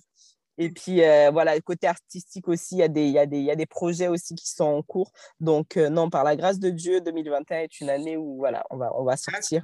Et 0.58 0.70
puis, 0.70 1.04
euh, 1.04 1.30
voilà, 1.32 1.60
côté 1.62 1.88
artistique 1.88 2.48
aussi, 2.48 2.76
il 2.76 2.80
y, 2.80 2.84
a 2.84 2.88
des, 2.88 3.08
y, 3.08 3.20
a 3.20 3.26
des, 3.26 3.40
y 3.40 3.52
a 3.52 3.56
des 3.56 3.66
projets 3.66 4.08
aussi 4.08 4.36
qui 4.36 4.50
sont 4.50 4.66
en 4.66 4.82
cours. 4.82 5.12
Donc, 5.40 5.76
non, 5.76 6.10
par 6.10 6.24
la 6.24 6.36
grâce 6.36 6.60
de 6.60 6.70
Dieu, 6.72 7.02
2021 7.02 7.60
est 7.60 7.82
une 7.82 7.90
année 7.90 8.18
où 8.18 8.38
voilà, 8.38 8.64
on 8.72 8.78
va, 8.78 8.92
on 8.96 9.04
va 9.04 9.16
sortir 9.16 9.64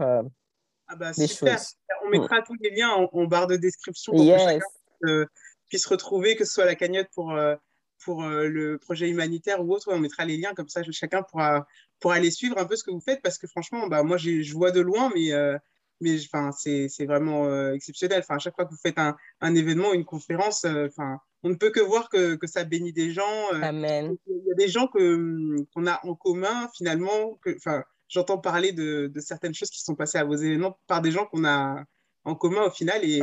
ah 0.88 0.96
bah, 0.96 1.12
des 1.12 1.27
super. 1.27 1.58
choses. 1.58 1.75
On 2.06 2.10
mettra 2.10 2.41
tous 2.41 2.56
les 2.62 2.72
liens 2.72 2.89
en, 2.89 3.25
barre 3.25 3.48
de 3.48 3.58
description 3.58 4.13
pour 4.13 4.25
que 4.25 4.38
chacun 4.38 5.25
puissent 5.67 5.86
retrouver, 5.86 6.36
que 6.36 6.46
ce 6.46 6.53
soit 6.53 6.65
la 6.65 6.75
cagnotte 6.75 7.10
pour, 7.13 7.32
euh, 7.32 7.56
pour 8.03 8.24
euh, 8.24 8.48
le 8.48 8.77
projet 8.77 9.10
humanitaire 9.10 9.63
ou 9.63 9.74
autre. 9.74 9.88
on 9.91 10.00
mettra 10.00 10.25
les 10.25 10.38
liens, 10.38 10.53
comme 10.53 10.70
ça 10.70 10.82
chacun 10.91 11.24
pourra, 11.24 11.67
pourra 12.00 12.15
aller 12.15 12.32
suivre 12.32 12.58
un 12.58 12.65
peu 12.65 12.75
ce 12.75 12.84
que 12.84 12.91
vous 12.91 13.01
faites, 13.01 13.22
parce 13.22 13.38
que 13.38 13.48
franchement, 13.48 13.88
bah, 13.88 14.03
moi, 14.03 14.17
je 14.17 14.53
vois 14.53 14.72
de 14.72 14.82
loin, 14.82 15.12
mais, 15.13 15.34
euh, 15.34 15.58
mais 16.00 16.17
c'est 16.51 17.06
vraiment 17.06 17.72
exceptionnel. 17.72 18.20
Enfin, 18.20 18.36
à 18.36 18.39
chaque 18.39 18.56
fois 18.56 18.65
que 18.65 18.72
vous 18.72 18.79
faites 18.82 19.00
un, 19.00 19.15
un 19.41 19.56
événement, 19.56 19.94
une 19.94 20.06
conférence, 20.06 20.65
enfin, 20.65 21.20
on 21.44 21.50
ne 21.50 21.56
peut 21.56 21.72
que 21.72 21.79
voir 21.79 22.10
que, 22.10 22.36
que 22.36 22.48
ça 22.48 22.63
bénit 22.63 22.94
des 22.94 23.12
gens. 23.12 23.50
Amen. 23.62 24.15
Il 24.27 24.44
y 24.46 24.51
a 24.51 24.56
des 24.56 24.67
gens 24.67 24.88
qu'on 24.88 25.88
a 25.88 26.00
en 26.06 26.15
commun, 26.15 26.70
finalement. 26.75 27.39
Enfin, 27.56 27.84
J'entends 28.08 28.38
parler 28.38 28.72
de, 28.72 29.12
de, 29.14 29.20
certaines 29.20 29.54
choses 29.54 29.70
qui 29.70 29.82
sont 29.82 29.96
passées 29.96 30.18
à 30.18 30.24
vos 30.24 30.36
événements 30.36 30.80
par 30.88 31.02
des 31.02 31.12
gens 31.12 31.26
qu'on 31.26 31.46
a 31.46 31.84
en 32.24 32.36
commun 32.36 32.64
au 32.64 32.72
final. 32.72 33.04
Et, 33.04 33.22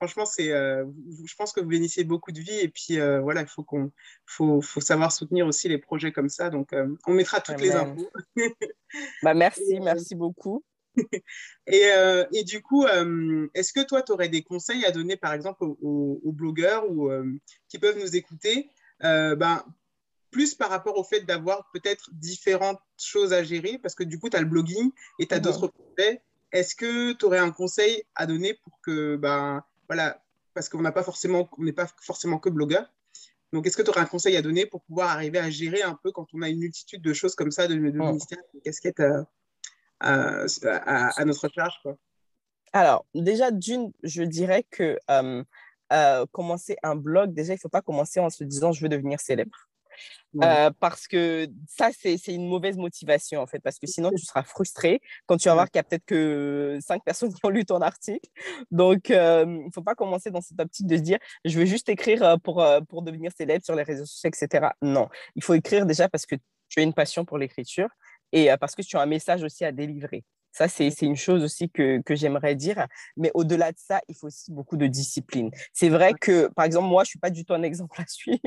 franchement, 0.00 0.24
c'est, 0.24 0.50
euh, 0.50 0.86
je 1.26 1.34
pense 1.34 1.52
que 1.52 1.60
vous 1.60 1.68
bénissez 1.68 2.04
beaucoup 2.04 2.32
de 2.32 2.40
vie 2.40 2.58
et 2.58 2.68
puis 2.68 2.98
euh, 2.98 3.20
voilà, 3.20 3.42
il 3.42 3.46
faut 3.46 3.62
qu'on, 3.62 3.92
faut, 4.24 4.62
faut, 4.62 4.80
savoir 4.80 5.12
soutenir 5.12 5.46
aussi 5.46 5.68
les 5.68 5.76
projets 5.76 6.10
comme 6.10 6.30
ça. 6.30 6.48
Donc, 6.48 6.72
euh, 6.72 6.88
on 7.06 7.12
mettra 7.12 7.40
toutes 7.40 7.60
les 7.60 7.72
infos. 7.72 8.10
bah, 9.22 9.34
merci, 9.34 9.78
merci 9.80 10.14
beaucoup. 10.14 10.64
et, 11.66 11.88
et, 12.32 12.44
du 12.44 12.62
coup, 12.62 12.84
est-ce 13.54 13.72
que 13.72 13.86
toi, 13.86 14.02
tu 14.02 14.12
aurais 14.12 14.28
des 14.28 14.42
conseils 14.42 14.84
à 14.84 14.90
donner, 14.90 15.16
par 15.16 15.34
exemple, 15.34 15.62
aux, 15.62 16.32
blogueurs 16.32 16.90
ou 16.90 17.10
qui 17.68 17.78
peuvent 17.78 17.98
nous 17.98 18.16
écouter, 18.16 18.70
ben, 19.00 19.62
plus 20.30 20.54
par 20.54 20.70
rapport 20.70 20.96
au 20.96 21.04
fait 21.04 21.20
d'avoir 21.20 21.68
peut-être 21.72 22.10
différentes 22.12 22.80
choses 22.96 23.32
à 23.32 23.42
gérer, 23.42 23.78
parce 23.78 23.94
que 23.94 24.04
du 24.04 24.18
coup, 24.18 24.30
tu 24.30 24.36
as 24.36 24.40
le 24.40 24.46
blogging 24.46 24.90
et 25.18 25.26
tu 25.26 25.34
as 25.34 25.40
d'autres 25.40 25.68
projets. 25.68 26.22
Est-ce 26.52 26.74
que 26.74 27.12
tu 27.12 27.24
aurais 27.24 27.38
un 27.38 27.50
conseil 27.50 28.02
à 28.14 28.26
donner 28.26 28.54
pour 28.54 28.80
que 28.82 29.16
ben, 29.16 29.64
voilà, 29.88 30.22
parce 30.54 30.68
qu'on 30.68 30.82
n'est 30.82 30.92
pas 30.92 31.02
forcément 31.02 32.38
que 32.38 32.50
blogueur. 32.50 32.92
Donc, 33.52 33.66
est-ce 33.66 33.76
que 33.76 33.82
tu 33.82 33.90
aurais 33.90 34.00
un 34.00 34.06
conseil 34.06 34.36
à 34.36 34.42
donner 34.42 34.66
pour 34.66 34.82
pouvoir 34.82 35.10
arriver 35.10 35.38
à 35.38 35.50
gérer 35.50 35.82
un 35.82 35.98
peu 36.02 36.12
quand 36.12 36.26
on 36.34 36.42
a 36.42 36.48
une 36.48 36.60
multitude 36.60 37.02
de 37.02 37.12
choses 37.12 37.34
comme 37.34 37.50
ça, 37.50 37.66
de, 37.66 37.74
de 37.74 37.98
ministères, 37.98 38.38
de 38.54 38.60
casquettes 38.60 39.00
à, 39.00 39.26
à, 40.00 41.24
notre 41.24 41.48
charge 41.48 41.74
quoi? 41.82 41.96
Alors, 42.72 43.04
déjà, 43.14 43.50
d'une, 43.50 43.92
je 44.04 44.22
dirais 44.22 44.64
que 44.70 44.96
euh, 45.10 45.42
euh, 45.92 46.26
commencer 46.30 46.76
un 46.84 46.94
blog, 46.94 47.32
déjà, 47.32 47.52
il 47.52 47.56
ne 47.56 47.60
faut 47.60 47.68
pas 47.68 47.82
commencer 47.82 48.20
en 48.20 48.30
se 48.30 48.44
disant 48.44 48.70
je 48.70 48.82
veux 48.82 48.88
devenir 48.88 49.18
célèbre. 49.18 49.69
Euh, 50.42 50.70
parce 50.78 51.08
que 51.08 51.48
ça, 51.68 51.90
c'est 51.92 52.18
une 52.28 52.48
mauvaise 52.48 52.76
motivation, 52.76 53.40
en 53.40 53.46
fait, 53.46 53.58
parce 53.60 53.78
que 53.78 53.86
sinon, 53.86 54.10
tu 54.10 54.24
seras 54.24 54.42
frustré 54.42 55.00
quand 55.26 55.36
tu 55.36 55.48
vas 55.48 55.54
voir 55.54 55.70
qu'il 55.70 55.78
y 55.78 55.80
a 55.80 55.82
peut-être 55.82 56.04
que 56.04 56.78
cinq 56.80 57.02
personnes 57.04 57.34
qui 57.34 57.40
ont 57.44 57.48
lu 57.48 57.64
ton 57.64 57.80
article. 57.80 58.28
Donc, 58.70 59.08
il 59.08 59.16
ne 59.16 59.70
faut 59.74 59.82
pas 59.82 59.94
commencer 59.94 60.30
dans 60.30 60.40
cette 60.40 60.60
optique 60.60 60.86
de 60.86 60.96
se 60.96 61.02
dire, 61.02 61.18
je 61.44 61.58
veux 61.58 61.66
juste 61.66 61.88
écrire 61.88 62.36
pour, 62.42 62.64
pour 62.88 63.02
devenir 63.02 63.32
célèbre 63.36 63.64
sur 63.64 63.74
les 63.74 63.82
réseaux 63.82 64.06
sociaux, 64.06 64.30
etc. 64.30 64.68
Non, 64.82 65.08
il 65.34 65.42
faut 65.42 65.54
écrire 65.54 65.86
déjà 65.86 66.08
parce 66.08 66.26
que 66.26 66.36
tu 66.68 66.80
as 66.80 66.82
une 66.82 66.94
passion 66.94 67.24
pour 67.24 67.38
l'écriture 67.38 67.88
et 68.32 68.50
parce 68.60 68.74
que 68.74 68.82
tu 68.82 68.96
as 68.96 69.00
un 69.00 69.06
message 69.06 69.42
aussi 69.42 69.64
à 69.64 69.72
délivrer. 69.72 70.24
Ça, 70.52 70.68
c'est 70.68 70.90
une 71.02 71.16
chose 71.16 71.44
aussi 71.44 71.70
que, 71.70 72.00
que 72.02 72.14
j'aimerais 72.14 72.54
dire. 72.54 72.86
Mais 73.16 73.30
au-delà 73.34 73.72
de 73.72 73.78
ça, 73.78 74.00
il 74.08 74.14
faut 74.14 74.26
aussi 74.26 74.52
beaucoup 74.52 74.76
de 74.76 74.86
discipline. 74.86 75.50
C'est 75.72 75.88
vrai 75.88 76.12
que, 76.20 76.48
par 76.48 76.64
exemple, 76.64 76.88
moi, 76.88 77.04
je 77.04 77.08
ne 77.08 77.10
suis 77.10 77.18
pas 77.18 77.30
du 77.30 77.44
tout 77.44 77.54
un 77.54 77.62
exemple 77.62 78.00
à 78.00 78.06
suivre. 78.08 78.40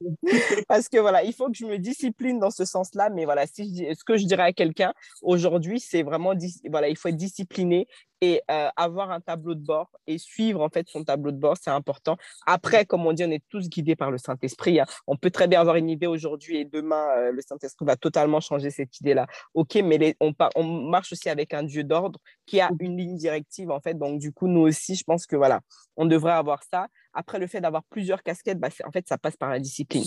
Parce 0.68 0.88
que 0.88 0.98
voilà, 0.98 1.24
il 1.24 1.32
faut 1.32 1.46
que 1.48 1.56
je 1.56 1.66
me 1.66 1.78
discipline 1.78 2.38
dans 2.38 2.50
ce 2.50 2.64
sens-là. 2.64 3.10
Mais 3.10 3.24
voilà, 3.24 3.46
si 3.46 3.86
ce 3.98 4.04
que 4.04 4.16
je 4.16 4.24
dirais 4.24 4.42
à 4.44 4.52
quelqu'un 4.52 4.92
aujourd'hui, 5.22 5.80
c'est 5.80 6.02
vraiment, 6.02 6.34
voilà, 6.70 6.88
il 6.88 6.96
faut 6.96 7.08
être 7.08 7.16
discipliné 7.16 7.86
et 8.22 8.40
euh, 8.50 8.68
avoir 8.76 9.10
un 9.10 9.20
tableau 9.20 9.54
de 9.54 9.60
bord 9.60 9.90
et 10.06 10.16
suivre 10.16 10.62
en 10.62 10.68
fait 10.68 10.88
son 10.88 11.02
tableau 11.02 11.32
de 11.32 11.36
bord, 11.36 11.56
c'est 11.60 11.70
important. 11.70 12.16
Après, 12.46 12.86
comme 12.86 13.04
on 13.04 13.12
dit, 13.12 13.24
on 13.24 13.30
est 13.32 13.42
tous 13.48 13.68
guidés 13.68 13.96
par 13.96 14.12
le 14.12 14.16
Saint-Esprit. 14.16 14.78
Hein. 14.78 14.86
On 15.08 15.16
peut 15.16 15.30
très 15.30 15.48
bien 15.48 15.60
avoir 15.60 15.74
une 15.74 15.90
idée 15.90 16.06
aujourd'hui 16.06 16.58
et 16.58 16.64
demain, 16.64 17.04
euh, 17.18 17.32
le 17.32 17.42
Saint-Esprit 17.42 17.84
va 17.84 17.96
totalement 17.96 18.40
changer 18.40 18.70
cette 18.70 18.98
idée-là. 19.00 19.26
OK, 19.54 19.74
mais 19.84 20.14
on, 20.20 20.32
on, 20.54 20.62
marche 20.62 21.12
aussi 21.12 21.28
avec 21.28 21.52
un 21.52 21.64
Dieu 21.64 21.82
d'ordre 21.82 22.20
qui 22.46 22.60
a 22.60 22.70
une 22.78 22.96
ligne 22.96 23.16
directive 23.16 23.72
en 23.72 23.80
fait. 23.80 23.94
Donc, 23.94 24.20
du 24.20 24.32
coup, 24.32 24.46
nous 24.46 24.60
aussi, 24.60 24.94
je 24.94 25.02
pense 25.02 25.26
que 25.26 25.34
voilà, 25.34 25.60
on 25.96 26.06
devrait 26.06 26.32
avoir 26.32 26.62
ça. 26.62 26.86
Après, 27.12 27.40
le 27.40 27.48
fait 27.48 27.60
d'avoir 27.60 27.82
plusieurs 27.90 28.22
casquettes, 28.22 28.60
bah, 28.60 28.68
en 28.84 28.92
fait, 28.92 29.08
ça 29.08 29.18
passe 29.18 29.36
par 29.36 29.50
la 29.50 29.58
discipline. 29.58 30.04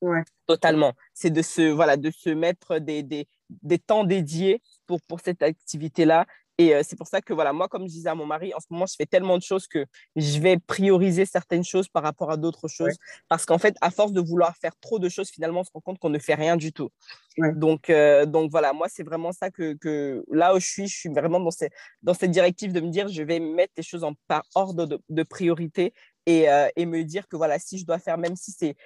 Ouais. 0.00 0.22
Totalement. 0.46 0.94
C'est 1.12 1.30
de 1.30 1.42
se, 1.42 1.70
voilà, 1.70 1.98
de 1.98 2.10
se 2.10 2.30
mettre 2.30 2.78
des, 2.78 3.02
des, 3.02 3.28
des 3.50 3.78
temps 3.78 4.04
dédiés 4.04 4.62
pour, 4.86 5.02
pour 5.02 5.20
cette 5.20 5.42
activité-là 5.42 6.24
et 6.60 6.74
euh, 6.74 6.82
c'est 6.84 6.96
pour 6.96 7.06
ça 7.06 7.22
que, 7.22 7.32
voilà, 7.32 7.54
moi, 7.54 7.68
comme 7.68 7.84
je 7.84 7.92
disais 7.92 8.10
à 8.10 8.14
mon 8.14 8.26
mari, 8.26 8.52
en 8.52 8.60
ce 8.60 8.66
moment, 8.68 8.84
je 8.84 8.94
fais 8.94 9.06
tellement 9.06 9.38
de 9.38 9.42
choses 9.42 9.66
que 9.66 9.86
je 10.14 10.38
vais 10.40 10.58
prioriser 10.58 11.24
certaines 11.24 11.64
choses 11.64 11.88
par 11.88 12.02
rapport 12.02 12.30
à 12.30 12.36
d'autres 12.36 12.68
choses. 12.68 12.98
Parce 13.30 13.46
qu'en 13.46 13.56
fait, 13.56 13.76
à 13.80 13.90
force 13.90 14.12
de 14.12 14.20
vouloir 14.20 14.54
faire 14.58 14.76
trop 14.78 14.98
de 14.98 15.08
choses, 15.08 15.30
finalement, 15.30 15.60
on 15.60 15.64
se 15.64 15.70
rend 15.72 15.80
compte 15.80 15.98
qu'on 15.98 16.10
ne 16.10 16.18
fait 16.18 16.34
rien 16.34 16.58
du 16.58 16.74
tout. 16.74 16.90
Donc, 17.38 17.88
euh, 17.88 18.26
donc, 18.26 18.50
voilà, 18.50 18.74
moi, 18.74 18.88
c'est 18.90 19.04
vraiment 19.04 19.32
ça 19.32 19.50
que, 19.50 19.72
que, 19.72 20.22
là 20.30 20.54
où 20.54 20.60
je 20.60 20.66
suis, 20.66 20.86
je 20.86 20.94
suis 20.94 21.08
vraiment 21.08 21.40
dans, 21.40 21.50
ces, 21.50 21.70
dans 22.02 22.12
cette 22.12 22.30
directive 22.30 22.74
de 22.74 22.80
me 22.80 22.90
dire, 22.90 23.08
je 23.08 23.22
vais 23.22 23.40
mettre 23.40 23.72
les 23.78 23.82
choses 23.82 24.04
en, 24.04 24.12
par 24.28 24.42
ordre 24.54 24.84
de, 24.84 25.00
de 25.08 25.22
priorité 25.22 25.94
et, 26.26 26.50
euh, 26.50 26.68
et, 26.76 26.84
me 26.84 27.04
dire 27.04 27.26
que 27.26 27.36
voilà, 27.36 27.58
si 27.58 27.78
je 27.78 27.86
dois 27.86 27.98
faire, 27.98 28.18
même 28.18 28.36
si 28.36 28.52
c'est 28.52 28.76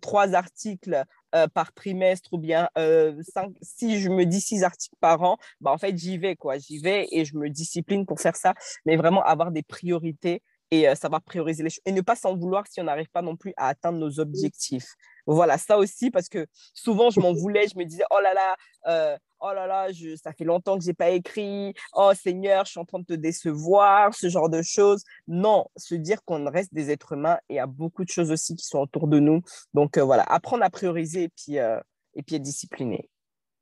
trois 0.00 0.34
articles 0.34 1.04
euh, 1.34 1.48
par 1.48 1.72
trimestre 1.72 2.32
ou 2.32 2.38
bien 2.38 2.68
euh, 2.78 3.20
si 3.62 4.00
je 4.00 4.08
me 4.08 4.24
dis 4.24 4.40
six 4.40 4.62
articles 4.62 4.96
par 5.00 5.22
an, 5.22 5.36
bah, 5.60 5.72
en 5.72 5.78
fait, 5.78 5.96
j'y 5.96 6.18
vais, 6.18 6.36
quoi. 6.36 6.58
J'y 6.58 6.78
vais 6.78 7.08
et 7.10 7.24
je 7.24 7.36
me 7.36 7.48
discipline 7.50 8.06
pour 8.06 8.20
faire 8.20 8.36
ça, 8.36 8.54
mais 8.86 8.96
vraiment 8.96 9.22
avoir 9.22 9.50
des 9.50 9.62
priorités 9.62 10.42
et 10.70 10.88
euh, 10.88 10.94
savoir 10.94 11.22
prioriser 11.22 11.62
les 11.62 11.70
choses 11.70 11.82
et 11.86 11.92
ne 11.92 12.00
pas 12.00 12.16
s'en 12.16 12.36
vouloir 12.36 12.66
si 12.66 12.80
on 12.80 12.84
n'arrive 12.84 13.10
pas 13.10 13.22
non 13.22 13.36
plus 13.36 13.52
à 13.56 13.68
atteindre 13.68 13.98
nos 13.98 14.20
objectifs. 14.20 14.94
Voilà, 15.26 15.58
ça 15.58 15.78
aussi, 15.78 16.10
parce 16.10 16.28
que 16.28 16.46
souvent, 16.72 17.10
je 17.10 17.20
m'en 17.20 17.32
voulais, 17.32 17.66
je 17.68 17.78
me 17.78 17.84
disais, 17.84 18.04
oh 18.10 18.20
là 18.20 18.34
là, 18.34 19.18
oh 19.44 19.54
là 19.54 19.66
là, 19.66 19.92
je, 19.92 20.16
ça 20.16 20.32
fait 20.32 20.44
longtemps 20.44 20.78
que 20.78 20.84
je 20.84 20.88
n'ai 20.88 20.94
pas 20.94 21.10
écrit, 21.10 21.74
oh 21.92 22.12
Seigneur, 22.14 22.64
je 22.64 22.72
suis 22.72 22.80
en 22.80 22.84
train 22.84 23.00
de 23.00 23.04
te 23.04 23.14
décevoir, 23.14 24.14
ce 24.14 24.28
genre 24.28 24.48
de 24.48 24.62
choses. 24.62 25.04
Non, 25.28 25.66
se 25.76 25.94
dire 25.94 26.24
qu'on 26.24 26.50
reste 26.50 26.72
des 26.72 26.90
êtres 26.90 27.12
humains 27.12 27.38
et 27.48 27.54
il 27.54 27.56
y 27.56 27.60
a 27.60 27.66
beaucoup 27.66 28.04
de 28.04 28.08
choses 28.08 28.30
aussi 28.30 28.56
qui 28.56 28.64
sont 28.64 28.78
autour 28.78 29.06
de 29.06 29.18
nous. 29.18 29.42
Donc 29.74 29.98
euh, 29.98 30.02
voilà, 30.02 30.22
apprendre 30.22 30.64
à 30.64 30.70
prioriser 30.70 31.24
et 31.24 31.28
puis, 31.28 31.58
euh, 31.58 31.78
et 32.14 32.22
puis 32.22 32.36
être 32.36 32.42
discipliné. 32.42 33.10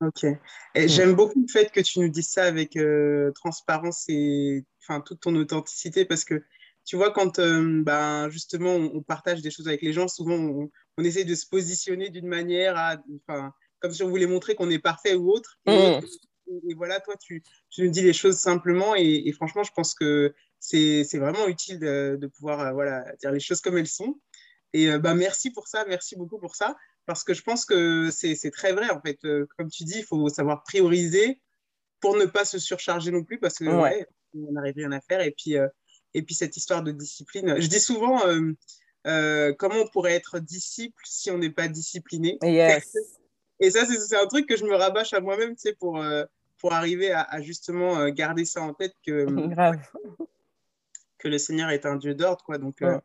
Ok. 0.01 0.23
Et 0.23 0.85
mm. 0.85 0.87
j'aime 0.87 1.13
beaucoup 1.13 1.39
le 1.39 1.51
fait 1.51 1.71
que 1.71 1.81
tu 1.81 1.99
nous 1.99 2.09
dises 2.09 2.29
ça 2.29 2.43
avec 2.43 2.77
euh, 2.77 3.31
transparence 3.35 4.05
et 4.07 4.65
enfin, 4.81 5.01
toute 5.01 5.19
ton 5.21 5.35
authenticité 5.35 6.05
parce 6.05 6.23
que 6.23 6.43
tu 6.85 6.97
vois, 6.97 7.11
quand 7.11 7.39
ben, 7.39 8.29
justement 8.29 8.75
on, 8.75 9.01
partage 9.01 9.41
des 9.41 9.51
choses 9.51 9.69
avec 9.69 9.81
les 9.81 9.93
gens, 9.93 10.09
souvent 10.09 10.35
on, 10.35 10.69
on 10.97 11.03
essaie 11.05 11.23
de 11.23 11.33
se 11.33 11.47
positionner 11.47 12.09
d'une 12.09 12.27
manière 12.27 12.75
à. 12.75 12.97
Enfin, 13.25 13.53
comme 13.83 13.91
si 13.91 14.01
on 14.01 14.09
voulait 14.09 14.25
montrer 14.25 14.55
qu'on 14.55 14.69
est 14.69 14.79
parfait 14.79 15.13
ou 15.13 15.29
autre. 15.29 15.59
Et, 15.65 15.99
mm. 15.99 16.73
voilà, 16.77 17.01
toi, 17.01 17.15
tu, 17.17 17.43
tu, 17.69 17.83
nous 17.83 17.91
dis 17.91 18.01
les 18.01 18.13
choses 18.13 18.37
simplement. 18.37 18.95
Et, 18.95 19.29
franchement, 19.33 19.63
je 19.63 19.73
pense 19.75 19.93
que 19.93 20.33
c'est 20.59 21.17
vraiment 21.17 21.47
utile 21.47 21.79
de, 21.79 22.31
pouvoir 22.37 22.61
euh, 22.61 22.71
voilà, 22.71 23.03
dire 23.19 23.31
les 23.31 23.41
choses 23.41 23.59
comme 23.59 23.77
elles 23.77 23.87
sont. 23.87 24.19
Et 24.71 24.89
euh, 24.89 24.99
bah, 24.99 25.13
merci 25.13 25.51
pour 25.51 25.67
ça, 25.67 25.83
merci 25.85 26.15
beaucoup 26.15 26.39
pour 26.39 26.55
ça. 26.55 26.77
Parce 27.05 27.25
que 27.25 27.33
je 27.33 27.41
pense 27.43 27.65
que 27.65 28.09
c'est 28.09 28.51
très 28.51 28.71
vrai, 28.71 28.89
en 28.89 29.01
fait. 29.01 29.19
Euh, 29.25 29.45
comme 29.57 29.69
tu 29.69 29.83
dis, 29.83 29.99
il 29.99 30.05
faut 30.05 30.29
savoir 30.29 30.63
prioriser 30.63 31.41
pour 31.99 32.15
ne 32.15 32.25
pas 32.25 32.45
se 32.45 32.59
surcharger 32.59 33.11
non 33.11 33.25
plus, 33.25 33.37
parce 33.37 33.55
que 33.55 33.65
ouais. 33.65 34.07
on 34.33 34.53
n'arrive 34.53 34.75
rien 34.77 34.93
à 34.93 35.01
faire. 35.01 35.19
Et 35.19 35.31
puis, 35.31 35.55
et 36.13 36.21
puis, 36.21 36.35
cette 36.35 36.55
histoire 36.55 36.83
de 36.83 36.93
discipline. 36.93 37.59
Je 37.59 37.67
dis 37.67 37.81
souvent, 37.81 38.19
comment 39.03 39.81
on 39.81 39.87
pourrait 39.87 40.13
être 40.13 40.39
disciple 40.39 41.01
si 41.05 41.31
on 41.31 41.37
n'est 41.37 41.49
pas 41.49 41.67
discipliné? 41.67 42.37
Yes. 42.43 42.95
Et 43.59 43.71
ça, 43.71 43.85
c'est 43.85 44.17
un 44.17 44.27
truc 44.27 44.47
que 44.47 44.57
je 44.57 44.65
me 44.65 44.75
rabâche 44.75 45.13
à 45.13 45.19
moi-même, 45.19 45.55
tu 45.55 45.61
sais, 45.61 45.73
pour, 45.73 46.01
euh, 46.01 46.25
pour 46.57 46.73
arriver 46.73 47.11
à, 47.11 47.41
justement 47.41 47.99
euh, 47.99 48.09
garder 48.09 48.45
ça 48.45 48.61
en 48.61 48.73
tête 48.73 48.93
que, 49.05 49.25
que 51.17 51.27
le 51.27 51.37
Seigneur 51.37 51.69
est 51.69 51.85
un 51.85 51.95
Dieu 51.95 52.13
d'ordre, 52.15 52.43
quoi. 52.43 52.57
Donc, 52.57 52.81
euh, 52.81 52.99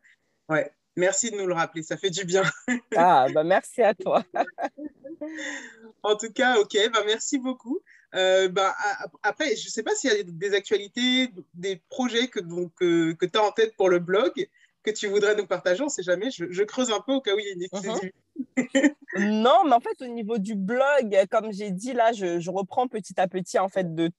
ouais. 0.49 0.71
Merci 0.95 1.31
de 1.31 1.37
nous 1.37 1.47
le 1.47 1.53
rappeler, 1.53 1.81
ça 1.81 1.95
fait 1.95 2.09
du 2.09 2.25
bien. 2.25 2.43
ah, 2.97 3.27
bah 3.33 3.45
merci 3.45 3.81
à 3.81 3.93
toi. 3.93 4.21
en 6.03 6.17
tout 6.17 6.31
cas, 6.33 6.57
ok, 6.57 6.75
bah 6.91 7.03
merci 7.05 7.37
beaucoup. 7.37 7.79
bah, 8.11 8.75
après, 9.23 9.55
je 9.55 9.67
ne 9.67 9.69
sais 9.69 9.83
pas 9.83 9.95
s'il 9.95 10.11
y 10.11 10.19
a 10.19 10.23
des 10.23 10.53
actualités, 10.53 11.31
des 11.53 11.81
projets 11.89 12.27
que, 12.27 12.41
donc, 12.41 12.73
que 12.79 13.25
tu 13.25 13.37
as 13.39 13.43
en 13.43 13.51
tête 13.51 13.77
pour 13.77 13.89
le 13.89 13.99
blog 13.99 14.49
que 14.83 14.91
tu 14.91 15.07
voudrais 15.07 15.35
nous 15.35 15.45
partager. 15.45 15.81
On 15.81 15.85
ne 15.85 15.89
sait 15.89 16.03
jamais, 16.03 16.29
je, 16.31 16.63
creuse 16.63 16.91
un 16.91 16.99
peu 16.99 17.13
au 17.13 17.21
cas 17.21 17.35
où 17.35 17.39
il 17.39 17.45
y 17.45 17.49
a 17.49 17.53
une 17.53 17.59
mhm. 17.59 17.65
exclusivité. 17.71 18.13
non, 19.17 19.63
mais 19.65 19.73
en 19.73 19.79
fait, 19.79 20.01
au 20.01 20.07
niveau 20.07 20.37
du 20.37 20.55
blog, 20.55 21.17
comme 21.29 21.51
j'ai 21.51 21.71
dit, 21.71 21.93
là, 21.93 22.11
je, 22.13 22.49
reprends 22.49 22.87
petit 22.87 23.19
à 23.19 23.27
petit, 23.27 23.59
en 23.59 23.69
fait, 23.69 23.93
de, 23.93 24.09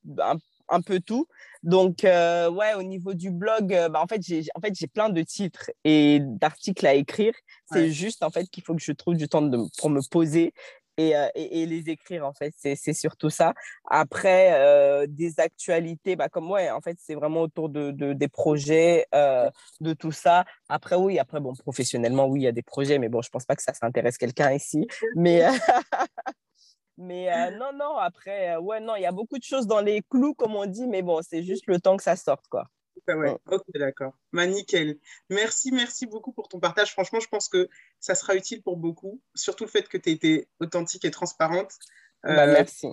un, 0.69 0.81
peu 0.83 1.00
tout. 1.00 1.26
Donc, 1.62 2.05
euh, 2.05 2.50
ouais, 2.50 2.75
au 2.75 2.83
niveau 2.83 3.14
du 3.14 3.31
blog, 3.31 3.75
euh, 3.75 3.88
bah, 3.88 4.00
en 4.02 4.07
fait, 4.07 4.23
j'ai 4.23 4.45
en 4.55 4.61
fait, 4.61 4.75
plein 4.93 5.09
de 5.09 5.23
titres 5.23 5.71
et 5.85 6.21
d'articles 6.23 6.87
à 6.87 6.95
écrire. 6.95 7.35
C'est 7.73 7.90
juste, 7.90 8.23
en 8.23 8.31
fait, 8.31 8.47
qu'il 8.47 8.62
faut 8.62 8.75
que 8.75 8.83
je 8.83 8.93
trouve 8.93 9.17
du 9.17 9.29
temps 9.29 9.43
de, 9.43 9.59
pour 9.79 9.90
me 9.90 10.00
poser 10.11 10.52
euh, 11.00 11.28
et, 11.35 11.62
et, 11.62 11.66
les 11.66 11.88
écrire, 11.90 12.26
en 12.26 12.33
fait. 12.33 12.54
C'est 12.57 12.92
surtout 12.92 13.30
ça. 13.30 13.54
Après, 13.88 14.52
euh, 14.54 15.07
des 15.09 15.40
actualités, 15.40 16.16
bah, 16.16 16.28
comme 16.28 16.45
moi, 16.45 16.61
en 16.73 16.80
fait, 16.80 16.97
c'est 17.00 17.14
vraiment 17.14 17.42
autour 17.42 17.69
de, 17.69 17.90
de 17.90 18.12
des 18.12 18.28
projets, 18.28 19.07
euh, 19.14 19.50
de 19.80 19.92
tout 19.92 20.12
ça. 20.12 20.45
Après, 20.69 20.97
oui, 20.97 21.19
après, 21.19 21.40
bon, 21.40 21.54
professionnellement, 21.54 22.26
oui, 22.26 22.40
il 22.40 22.45
y 22.45 22.49
a 22.49 22.52
des 22.52 22.62
projets, 22.62 22.99
mais 22.99 23.09
bon, 23.09 23.23
je 23.23 23.30
pense 23.30 23.45
pas 23.45 23.57
que 23.57 23.62
ça 23.62 23.75
s'intéresse 23.75 24.19
quelqu'un 24.19 24.52
ici. 24.52 24.87
Mais, 25.16 25.42
mais 26.99 27.50
non, 27.52 27.73
non, 27.75 27.97
après, 27.97 28.57
ouais, 28.57 28.80
non, 28.80 28.97
il 28.97 29.02
y 29.02 29.07
a 29.07 29.12
beaucoup 29.12 29.38
de 29.38 29.45
choses 29.45 29.66
dans 29.66 29.80
les 29.80 30.02
clous, 30.11 30.35
comme 30.35 30.54
on 30.57 30.66
dit, 30.66 30.87
mais 30.87 31.02
bon, 31.02 31.21
c'est 31.23 31.42
juste 31.42 31.66
le 31.66 31.80
temps 31.80 31.97
que 31.97 32.02
ça 32.02 32.16
sorte, 32.16 32.47
quoi. 32.49 32.66
Ouais. 33.17 33.37
Ok, 33.50 33.62
d'accord. 33.75 34.12
Bah, 34.33 34.47
nickel. 34.47 34.99
Merci, 35.29 35.73
merci 35.73 36.07
beaucoup 36.07 36.33
pour 36.33 36.49
ton 36.49 36.61
partage. 36.61 36.93
Franchement, 36.93 37.21
je 37.21 37.29
pense 37.29 37.49
que 37.49 37.69
ça 37.99 38.14
sera 38.14 38.35
utile 38.35 38.62
pour 38.62 38.76
beaucoup, 38.76 39.21
surtout 39.35 39.64
le 39.64 39.71
fait 39.71 39.88
que 39.88 39.99
tu 39.99 40.11
aies 40.11 40.12
été 40.12 40.49
authentique 40.61 41.05
et 41.05 41.11
transparente. 41.11 41.73
Bah, 42.23 42.45
euh, 42.45 42.52
merci. 42.52 42.88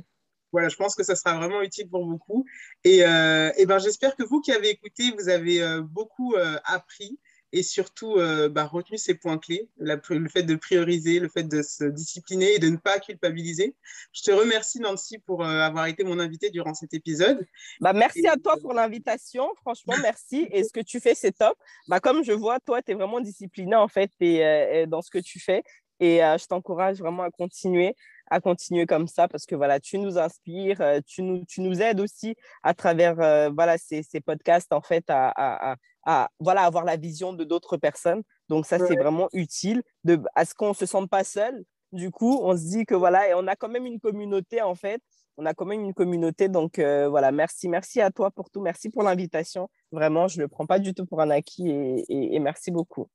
Voilà, 0.52 0.70
je 0.70 0.76
pense 0.78 0.96
que 0.96 1.04
ça 1.04 1.16
sera 1.16 1.36
vraiment 1.38 1.62
utile 1.62 1.90
pour 1.90 2.06
beaucoup. 2.06 2.46
Et, 2.84 3.06
euh, 3.06 3.52
et 3.58 3.66
ben, 3.66 3.80
j'espère 3.80 4.16
que 4.16 4.24
vous 4.24 4.40
qui 4.42 4.52
avez 4.52 4.70
écouté, 4.70 5.12
vous 5.18 5.30
avez 5.30 5.62
euh, 5.62 5.82
beaucoup 5.82 6.36
appris 6.64 7.20
et 7.54 7.64
surtout 7.64 8.18
euh, 8.18 8.50
bah, 8.50 8.66
retenu 8.66 8.98
ces 8.98 9.14
points 9.14 9.38
clés, 9.38 9.70
le 9.78 10.30
fait 10.30 10.44
de 10.44 10.56
prioriser, 10.56 11.20
le 11.20 11.30
fait 11.30 11.44
de 11.44 11.62
se 11.62 11.86
discipliner 11.86 12.56
et 12.56 12.60
de 12.60 12.70
ne 12.70 12.78
pas 12.78 13.00
culpabiliser. 13.00 13.76
Je 14.12 14.24
te 14.24 14.32
remercie 14.32 14.80
Nancy 14.80 15.18
pour 15.20 15.44
euh, 15.44 15.62
avoir 15.62 15.86
été 15.86 16.04
mon 16.04 16.20
invitée 16.20 16.50
durant 16.50 16.74
cet 16.74 16.94
épisode. 16.94 17.46
Bah, 17.80 17.94
merci 17.94 18.28
à 18.28 18.36
toi 18.36 18.56
pour 18.62 18.74
l'invitation, 18.74 19.50
franchement 19.62 19.96
merci. 20.02 20.48
Et 20.52 20.64
ce 20.64 20.74
que 20.74 20.82
tu 20.82 21.00
fais, 21.00 21.16
c'est 21.16 21.32
top. 21.32 21.58
Bah, 21.88 22.00
comme 22.00 22.24
je 22.24 22.34
vois, 22.34 22.60
toi, 22.60 22.82
tu 22.82 22.92
es 22.92 22.96
vraiment 22.96 23.22
discipliné 23.22 23.76
en 23.76 23.88
fait 23.88 24.12
et, 24.20 24.46
euh, 24.46 24.86
dans 24.86 25.02
ce 25.02 25.10
que 25.10 25.20
tu 25.20 25.40
fais. 25.40 25.64
Et 26.00 26.18
je 26.20 26.46
t'encourage 26.46 27.00
vraiment 27.00 27.24
à 27.24 27.32
continuer. 27.32 27.96
À 28.30 28.40
continuer 28.42 28.86
comme 28.86 29.08
ça 29.08 29.28
parce 29.28 29.46
que 29.46 29.56
voilà, 29.56 29.80
tu 29.80 29.98
nous 30.00 30.18
inspires, 30.18 30.82
tu 31.06 31.24
nous, 31.24 31.46
tu 31.46 31.62
nous 31.62 31.82
aides 31.82 32.00
aussi 32.00 32.36
à 32.64 32.74
travers 32.74 33.16
voilà, 33.54 33.78
ces, 33.78 34.04
ces, 34.04 34.22
podcasts 34.22 34.74
en 34.74 34.82
fait 34.82 35.06
à, 35.10 35.32
à, 35.36 35.76
à, 36.06 36.30
voilà, 36.40 36.64
avoir 36.64 36.86
la 36.86 36.98
vision 36.98 37.34
de 37.34 37.44
d'autres 37.44 37.78
personnes. 37.78 38.24
Donc 38.50 38.66
ça, 38.66 38.80
c'est 38.80 38.96
vraiment 38.96 39.30
utile 39.34 39.84
de, 40.04 40.20
à 40.36 40.46
ce 40.46 40.54
qu'on 40.54 40.70
ne 40.70 40.74
se 40.74 40.86
sente 40.86 41.10
pas 41.10 41.24
seul. 41.24 41.64
Du 41.92 42.12
coup, 42.12 42.40
on 42.44 42.56
se 42.56 42.64
dit 42.64 42.86
que 42.86 42.96
voilà, 42.96 43.30
et 43.30 43.34
on 43.34 43.48
a 43.48 43.56
quand 43.56 43.70
même 43.70 43.86
une 43.86 44.00
communauté 44.00 44.62
en 44.62 44.76
fait. 44.76 45.02
On 45.38 45.46
a 45.46 45.54
quand 45.54 45.66
même 45.66 45.82
une 45.82 45.94
communauté. 45.94 46.50
Donc 46.50 46.80
voilà, 46.80 47.32
merci. 47.32 47.70
Merci 47.70 48.02
à 48.02 48.12
toi 48.12 48.32
pour 48.32 48.50
tout. 48.50 48.62
Merci 48.62 48.90
pour 48.90 49.04
l'invitation. 49.04 49.70
Vraiment, 49.92 50.28
je 50.28 50.38
ne 50.38 50.44
le 50.44 50.48
prends 50.48 50.66
pas 50.66 50.80
du 50.80 50.94
tout 50.94 51.06
pour 51.06 51.22
un 51.22 51.30
acquis 51.30 51.70
et, 51.70 52.36
et 52.36 52.40
merci 52.40 52.72
beaucoup. 52.72 53.10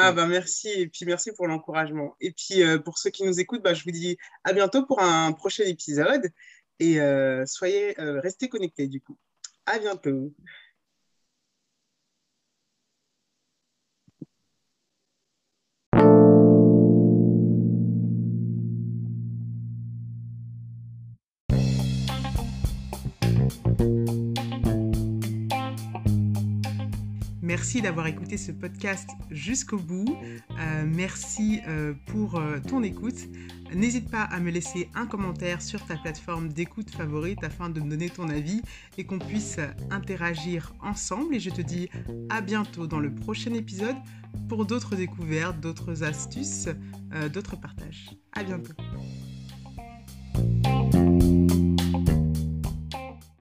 Ah 0.00 0.12
bah 0.12 0.28
merci 0.28 0.68
et 0.68 0.86
puis 0.86 1.04
merci 1.06 1.32
pour 1.32 1.48
l'encouragement. 1.48 2.14
Et 2.20 2.30
puis 2.30 2.62
euh, 2.62 2.78
pour 2.78 2.98
ceux 2.98 3.10
qui 3.10 3.24
nous 3.24 3.40
écoutent, 3.40 3.62
bah, 3.64 3.74
je 3.74 3.82
vous 3.82 3.90
dis 3.90 4.16
à 4.44 4.52
bientôt 4.52 4.86
pour 4.86 5.02
un 5.02 5.32
prochain 5.32 5.64
épisode 5.64 6.30
et 6.78 7.00
euh, 7.00 7.44
soyez 7.46 8.00
euh, 8.00 8.20
restez 8.20 8.48
connectés 8.48 8.86
du 8.86 9.00
coup. 9.00 9.18
À 9.66 9.80
bientôt. 9.80 10.32
Merci 27.48 27.80
d'avoir 27.80 28.06
écouté 28.06 28.36
ce 28.36 28.52
podcast 28.52 29.08
jusqu'au 29.30 29.78
bout. 29.78 30.18
Euh, 30.60 30.84
merci 30.86 31.60
euh, 31.66 31.94
pour 32.04 32.36
euh, 32.36 32.58
ton 32.60 32.82
écoute. 32.82 33.16
N'hésite 33.74 34.10
pas 34.10 34.20
à 34.20 34.38
me 34.38 34.50
laisser 34.50 34.90
un 34.94 35.06
commentaire 35.06 35.62
sur 35.62 35.82
ta 35.86 35.96
plateforme 35.96 36.50
d'écoute 36.50 36.90
favorite 36.90 37.42
afin 37.42 37.70
de 37.70 37.80
me 37.80 37.88
donner 37.88 38.10
ton 38.10 38.28
avis 38.28 38.60
et 38.98 39.04
qu'on 39.04 39.18
puisse 39.18 39.56
interagir 39.88 40.74
ensemble. 40.82 41.36
Et 41.36 41.40
je 41.40 41.48
te 41.48 41.62
dis 41.62 41.88
à 42.28 42.42
bientôt 42.42 42.86
dans 42.86 43.00
le 43.00 43.14
prochain 43.14 43.54
épisode 43.54 43.96
pour 44.50 44.66
d'autres 44.66 44.94
découvertes, 44.94 45.58
d'autres 45.58 46.04
astuces, 46.04 46.68
d'autres 47.32 47.56
partages. 47.58 48.10
À 48.34 48.44
bientôt. 48.44 48.74